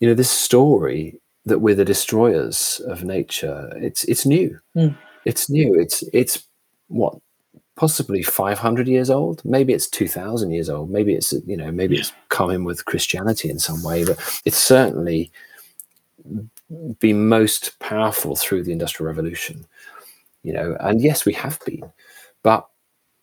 [0.00, 3.72] "You know, this story that we're the destroyers of nature.
[3.76, 4.58] It's it's new.
[4.76, 4.96] Mm.
[5.24, 5.78] It's new.
[5.78, 6.44] It's it's
[6.88, 7.18] what."
[7.76, 9.42] Possibly 500 years old.
[9.42, 10.90] Maybe it's 2,000 years old.
[10.90, 14.58] Maybe it's you know maybe it's come in with Christianity in some way, but it's
[14.58, 15.32] certainly
[16.98, 19.64] been most powerful through the Industrial Revolution
[20.42, 21.82] you know and yes we have been
[22.42, 22.66] but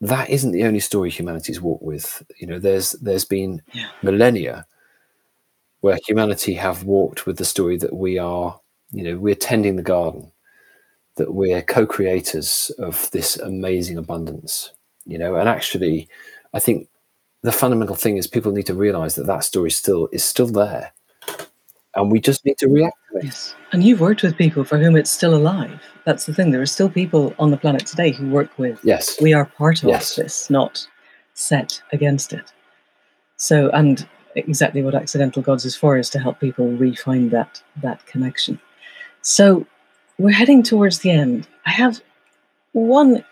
[0.01, 3.89] that isn't the only story humanity's walked with you know there's there's been Yeah.
[4.03, 4.65] millennia
[5.81, 8.59] where humanity have walked with the story that we are
[8.91, 10.31] you know we're tending the garden
[11.15, 14.73] that we're co-creators of this amazing abundance
[15.05, 16.07] you know and actually
[16.53, 16.87] i think
[17.43, 20.91] the fundamental thing is people need to realize that that story still is still there
[21.95, 23.55] and we just need to react to it Yes.
[23.71, 25.81] And you've worked with people for whom it's still alive.
[26.05, 26.51] That's the thing.
[26.51, 29.83] There are still people on the planet today who work with yes we are part
[29.83, 30.15] of Yes.
[30.15, 30.87] this, not
[31.33, 32.53] set against it.
[33.37, 34.07] So, and
[34.37, 38.59] exactly what Accidental Gods is for is to help people refine that that connection.
[39.21, 39.65] So,
[40.17, 41.47] we're heading towards the end.
[41.65, 42.01] I have
[42.73, 43.23] one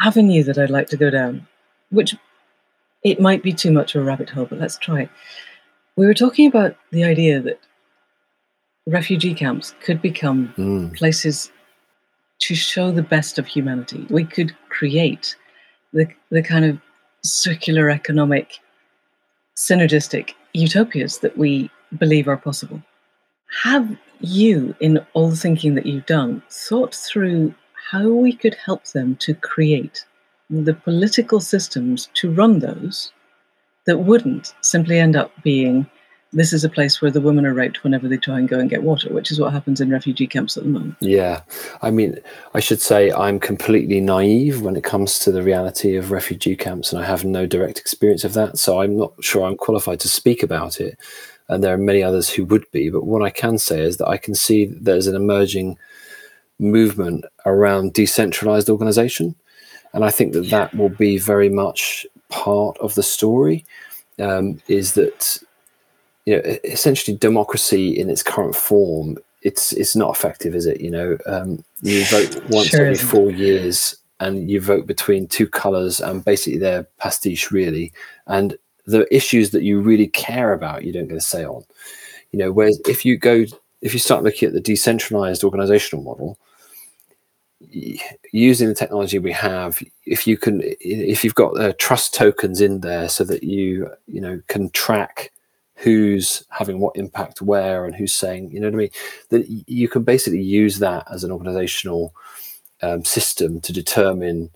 [0.00, 1.46] avenue that I'd like to go down,
[1.90, 2.14] which
[3.02, 5.10] it might be too much of a rabbit hole, but let's try it.
[5.96, 7.60] We were talking about the idea that
[8.86, 11.52] refugee camps could become Mm, places
[12.40, 14.06] to show the best of humanity.
[14.10, 15.36] We could create
[15.92, 16.78] the, the kind of
[17.22, 18.58] circular economic,
[19.56, 22.82] synergistic utopias that we believe are possible.
[23.62, 27.54] Have you, in all the thinking that you've done, thought through
[27.90, 30.06] how we could help them to create
[30.48, 33.12] the political systems to run those
[33.86, 35.86] that wouldn't simply end up being
[36.32, 38.70] this is a place where the women are raped whenever they try and go and
[38.70, 40.96] get water, which is what happens in refugee camps at the moment.
[41.00, 41.42] Yeah,
[41.82, 42.18] I mean,
[42.54, 46.92] I should say I'm completely naive when it comes to the reality of refugee camps,
[46.92, 48.58] and I have no direct experience of that.
[48.58, 50.98] So I'm not sure I'm qualified to speak about it.
[51.48, 52.88] And there are many others who would be.
[52.88, 55.76] But what I can say is that I can see that there's an emerging
[56.58, 59.34] movement around decentralized organization.
[59.92, 63.66] And I think that that will be very much part of the story
[64.18, 65.38] um, is that
[66.24, 70.80] you know, essentially democracy in its current form, it's it's not effective, is it?
[70.80, 73.08] You know, um, you vote once Sure every isn't.
[73.08, 77.92] four years, and you vote between two colours, and basically they're pastiche, really.
[78.26, 78.56] And
[78.86, 81.64] the issues that you really care about, you don't get a say on.
[82.30, 83.44] You know, whereas if you go,
[83.80, 86.38] if you start looking at the decentralized organizational model,
[88.32, 92.80] using the technology we have if you can if you've got uh, trust tokens in
[92.80, 95.30] there so that you you know can track
[95.82, 98.90] who's having what impact where and who's saying you know what i mean?
[99.30, 102.14] That you can basically use that as an organizational
[102.82, 104.50] um, system to determine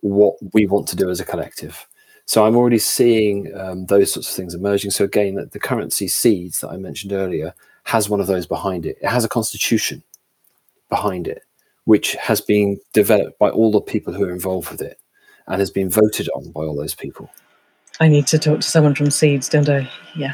[0.00, 1.86] what we want to do as a collective.
[2.26, 4.92] So i'm already seeing um, those sorts of things emerging.
[4.92, 8.86] So again that the currency seeds that i mentioned earlier has one of those behind
[8.86, 8.96] it.
[9.02, 10.02] It has a constitution
[10.88, 11.42] behind it
[11.84, 14.98] which has been developed by all the people who are involved with it
[15.46, 17.30] and has been voted on by all those people.
[18.00, 19.88] I need to talk to someone from Seeds, don't I?
[20.16, 20.32] Yeah,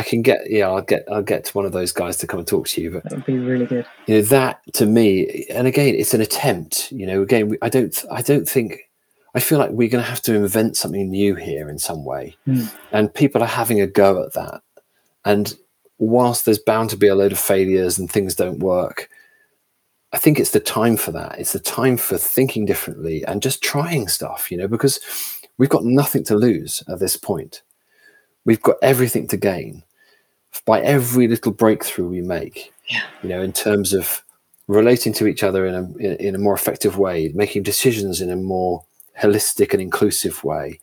[0.00, 2.48] I can get yeah, I'll get I'll get one of those guys to come and
[2.48, 2.90] talk to you.
[2.90, 3.84] But that would be really good.
[4.06, 6.90] you know that to me, and again, it's an attempt.
[6.90, 8.88] You know, again, we, I don't I don't think
[9.34, 12.34] I feel like we're going to have to invent something new here in some way,
[12.46, 12.64] Hmm.
[12.92, 14.62] and people are having a go at that.
[15.26, 15.54] And
[15.98, 19.10] whilst there's bound to be a load of failures and things don't work,
[20.14, 21.38] I think it's the time for that.
[21.38, 24.98] It's the time for thinking differently and just trying stuff, you know, because
[25.58, 27.62] we've got nothing to lose at this point.
[28.46, 29.82] We've got everything to gain
[30.64, 33.02] by every little breakthrough we make, Yeah.
[33.22, 34.22] you know, in terms of
[34.66, 38.30] relating to each other in a, in, in a more effective way, making decisions in
[38.30, 38.84] a more
[39.20, 40.80] holistic and inclusive way,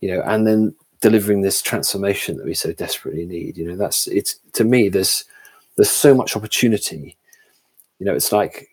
[0.00, 3.56] you know, and then delivering this transformation that we so desperately need.
[3.58, 5.24] You know, that's it's to me, there's
[5.76, 7.16] there's so much opportunity
[7.98, 8.68] you know it's like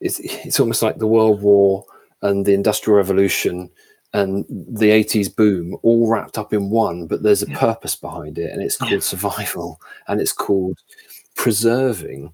[0.00, 1.84] it's it's almost like the world war
[2.22, 3.70] and the industrial revolution
[4.14, 7.58] and the 80s boom all wrapped up in one but there's a yeah.
[7.58, 9.00] purpose behind it and it's called yeah.
[9.00, 10.78] survival and it's called
[11.34, 12.32] preserving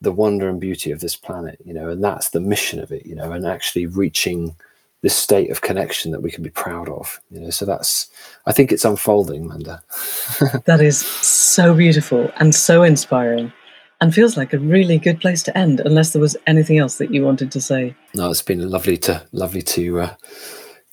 [0.00, 3.06] the wonder and beauty of this planet you know and that's the mission of it
[3.06, 4.54] you know and actually reaching
[5.00, 8.10] this state of connection that we can be proud of you know so that's
[8.46, 9.82] i think it's unfolding Manda.
[10.64, 13.52] that is so beautiful and so inspiring
[14.00, 17.14] and feels like a really good place to end unless there was anything else that
[17.14, 20.14] you wanted to say no it's been lovely to lovely to uh,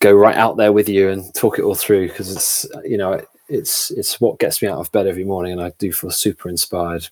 [0.02, 3.22] go right out there with you and talk it all through because it's you know
[3.48, 6.50] it's it's what gets me out of bed every morning and i do feel super
[6.50, 7.08] inspired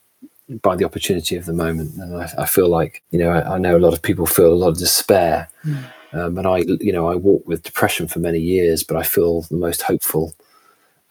[0.63, 1.93] by the opportunity of the moment.
[1.95, 4.51] And i, I feel like you know I, I, know a lot of people feel
[4.51, 5.47] a lot of despair.
[5.63, 5.83] Mm.
[6.13, 9.41] um, and i you know i walked with depression for many years but i feel
[9.43, 10.33] the most hopeful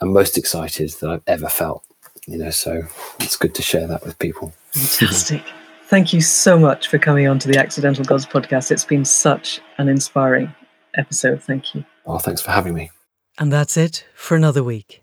[0.00, 1.84] and most excited that i've ever felt
[2.26, 2.82] you know so
[3.20, 4.52] it's good to share that with people.
[4.72, 5.42] Fantastic.
[5.84, 8.70] Thank you so much for coming on to the accidental gods podcast.
[8.70, 10.54] It's been such an inspiring
[10.96, 11.42] episode.
[11.42, 11.84] Thank you.
[12.06, 12.90] Oh, thanks for having me.
[13.38, 15.02] And that's it for another week.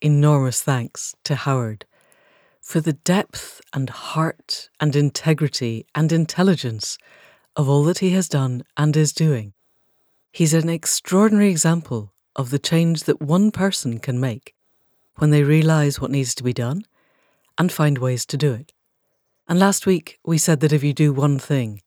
[0.00, 1.84] Enormous thanks to Howard
[2.68, 6.98] for the depth and heart and integrity and intelligence
[7.56, 9.54] of all that he has done and is doing.
[10.32, 14.54] He's an extraordinary example of the change that one person can make
[15.16, 16.84] when they realize what needs to be done
[17.56, 18.74] and find ways to do it.
[19.48, 21.80] And last week we said that if you do one thing,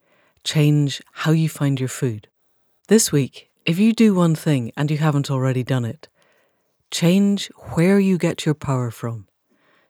[0.43, 2.27] change how you find your food.
[2.91, 6.09] This week, if you do one thing and you haven't already done it,
[6.91, 9.29] change where you get your power from.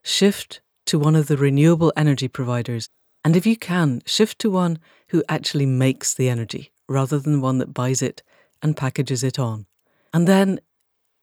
[0.04, 2.90] Shift to one of the renewable energy providers,
[3.26, 4.78] and if you can, shift to one
[5.08, 8.22] who actually makes the energy rather than one that buys it
[8.62, 9.66] and packages it on.
[10.14, 10.60] And then,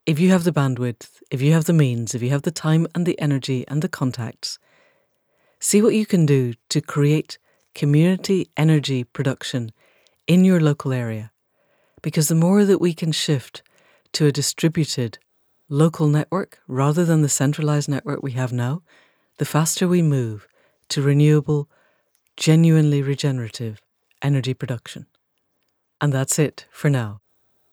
[0.04, 2.88] if you have the bandwidth, if you have the means, if you have the time
[2.92, 4.58] and the energy and the contacts,
[5.60, 7.38] see what you can do to create
[7.76, 9.70] community energy production
[10.26, 11.30] in your local area
[12.02, 13.62] because the more that we can shift
[14.12, 15.18] to a distributed
[15.68, 18.82] local network rather than the centralized network we have now,
[19.38, 20.46] the faster we move
[20.88, 21.68] to renewable,
[22.36, 23.80] genuinely regenerative
[24.22, 25.06] energy production.
[26.00, 27.20] And that's it for now.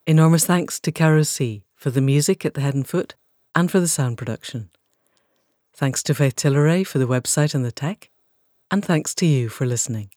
[0.06, 3.14] Enormous thanks to Caro C for the music at the head and foot
[3.54, 4.70] and for the sound production.
[5.74, 8.10] Thanks to Faith Tilleray for the website and the tech,
[8.70, 10.10] and thanks to you for listening.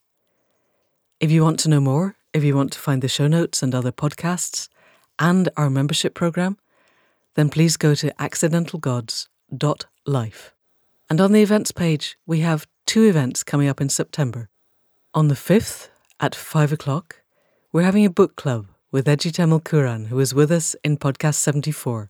[1.20, 3.76] If you want to know more, if you want to find the show notes and
[3.76, 4.70] other podcasts
[5.20, 6.58] and our membership program,
[7.36, 10.56] then please go to accidentalgods.life.
[11.10, 14.48] And on the events page, we have two events coming up in September.
[15.14, 15.90] On the 5th
[16.22, 17.22] at 5 o'clock,
[17.74, 22.10] we're having a book club with Ece Temelkuran, who is with us in podcast 74,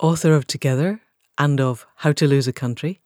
[0.00, 1.02] author of Together
[1.38, 3.00] and of How to Lose a Country.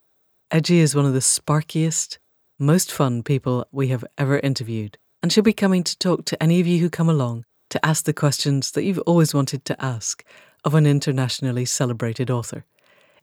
[0.51, 2.17] Ece is one of the sparkiest,
[2.57, 4.97] most fun people we have ever interviewed
[5.27, 8.05] and she'll be coming to talk to any of you who come along to ask
[8.05, 10.23] the questions that you've always wanted to ask
[10.63, 12.63] of an internationally celebrated author.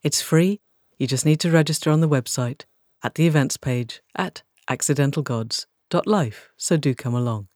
[0.03, 0.61] It's free,
[0.99, 2.65] you just need to register on the website
[3.03, 7.49] at the events page at accidentalgods.life, so do come along.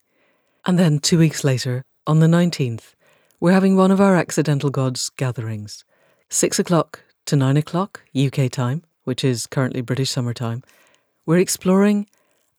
[0.64, 2.94] And then two weeks later, on the 19th,
[3.40, 5.84] we're having one of our Accidental Gods gatherings.
[6.30, 10.62] Six o'clock to nine o'clock UK time, which is currently British summertime.
[11.26, 12.06] We're exploring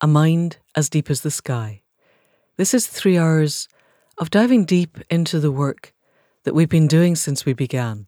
[0.01, 1.81] a mind as deep as the sky.
[2.55, 3.67] This is three hours
[4.17, 5.93] of diving deep into the work
[6.45, 8.07] that we've been doing since we began.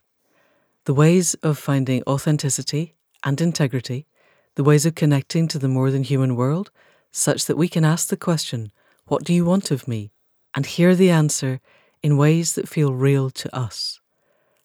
[0.86, 2.96] The ways of finding authenticity
[3.26, 4.08] and integrity,
[4.56, 6.72] the ways of connecting to the more than human world,
[7.12, 8.72] such that we can ask the question,
[9.06, 10.14] What do you want of me?
[10.56, 11.60] and hear the answer
[12.02, 14.00] in ways that feel real to us.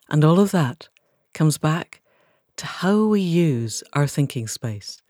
[0.09, 0.89] And all of that
[1.35, 2.03] comes back
[2.57, 5.03] to how we use our thinking space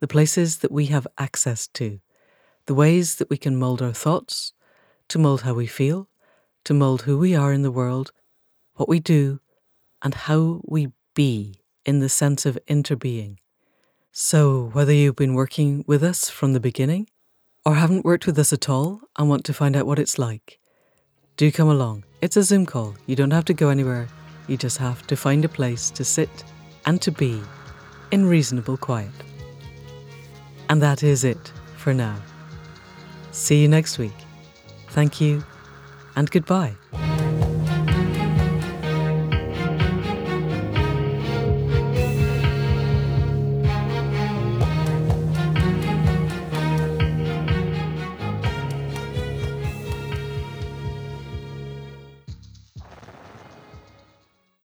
[0.00, 2.00] the places that we have access to,
[2.68, 4.52] the ways that we can mold our thoughts,
[5.08, 6.06] to mold how we feel,
[6.64, 8.12] to mold who we are in the world,
[8.74, 9.40] what we do,
[10.02, 13.38] and how we be in the sense of interbeing.
[14.12, 17.08] So, whether you've been working with us from the beginning
[17.64, 20.58] or haven't worked with us at all and want to find out what it's like,
[21.38, 22.04] do come along.
[22.20, 22.94] It's a Zoom call.
[23.06, 24.08] You don't have to go anywhere.
[24.46, 26.44] You just have to find a place to sit
[26.84, 27.40] and to be
[28.10, 29.16] in reasonable quiet.
[30.68, 32.20] And that is it for now.
[33.32, 34.16] See you next week.
[34.88, 35.44] Thank you
[36.16, 36.74] and goodbye.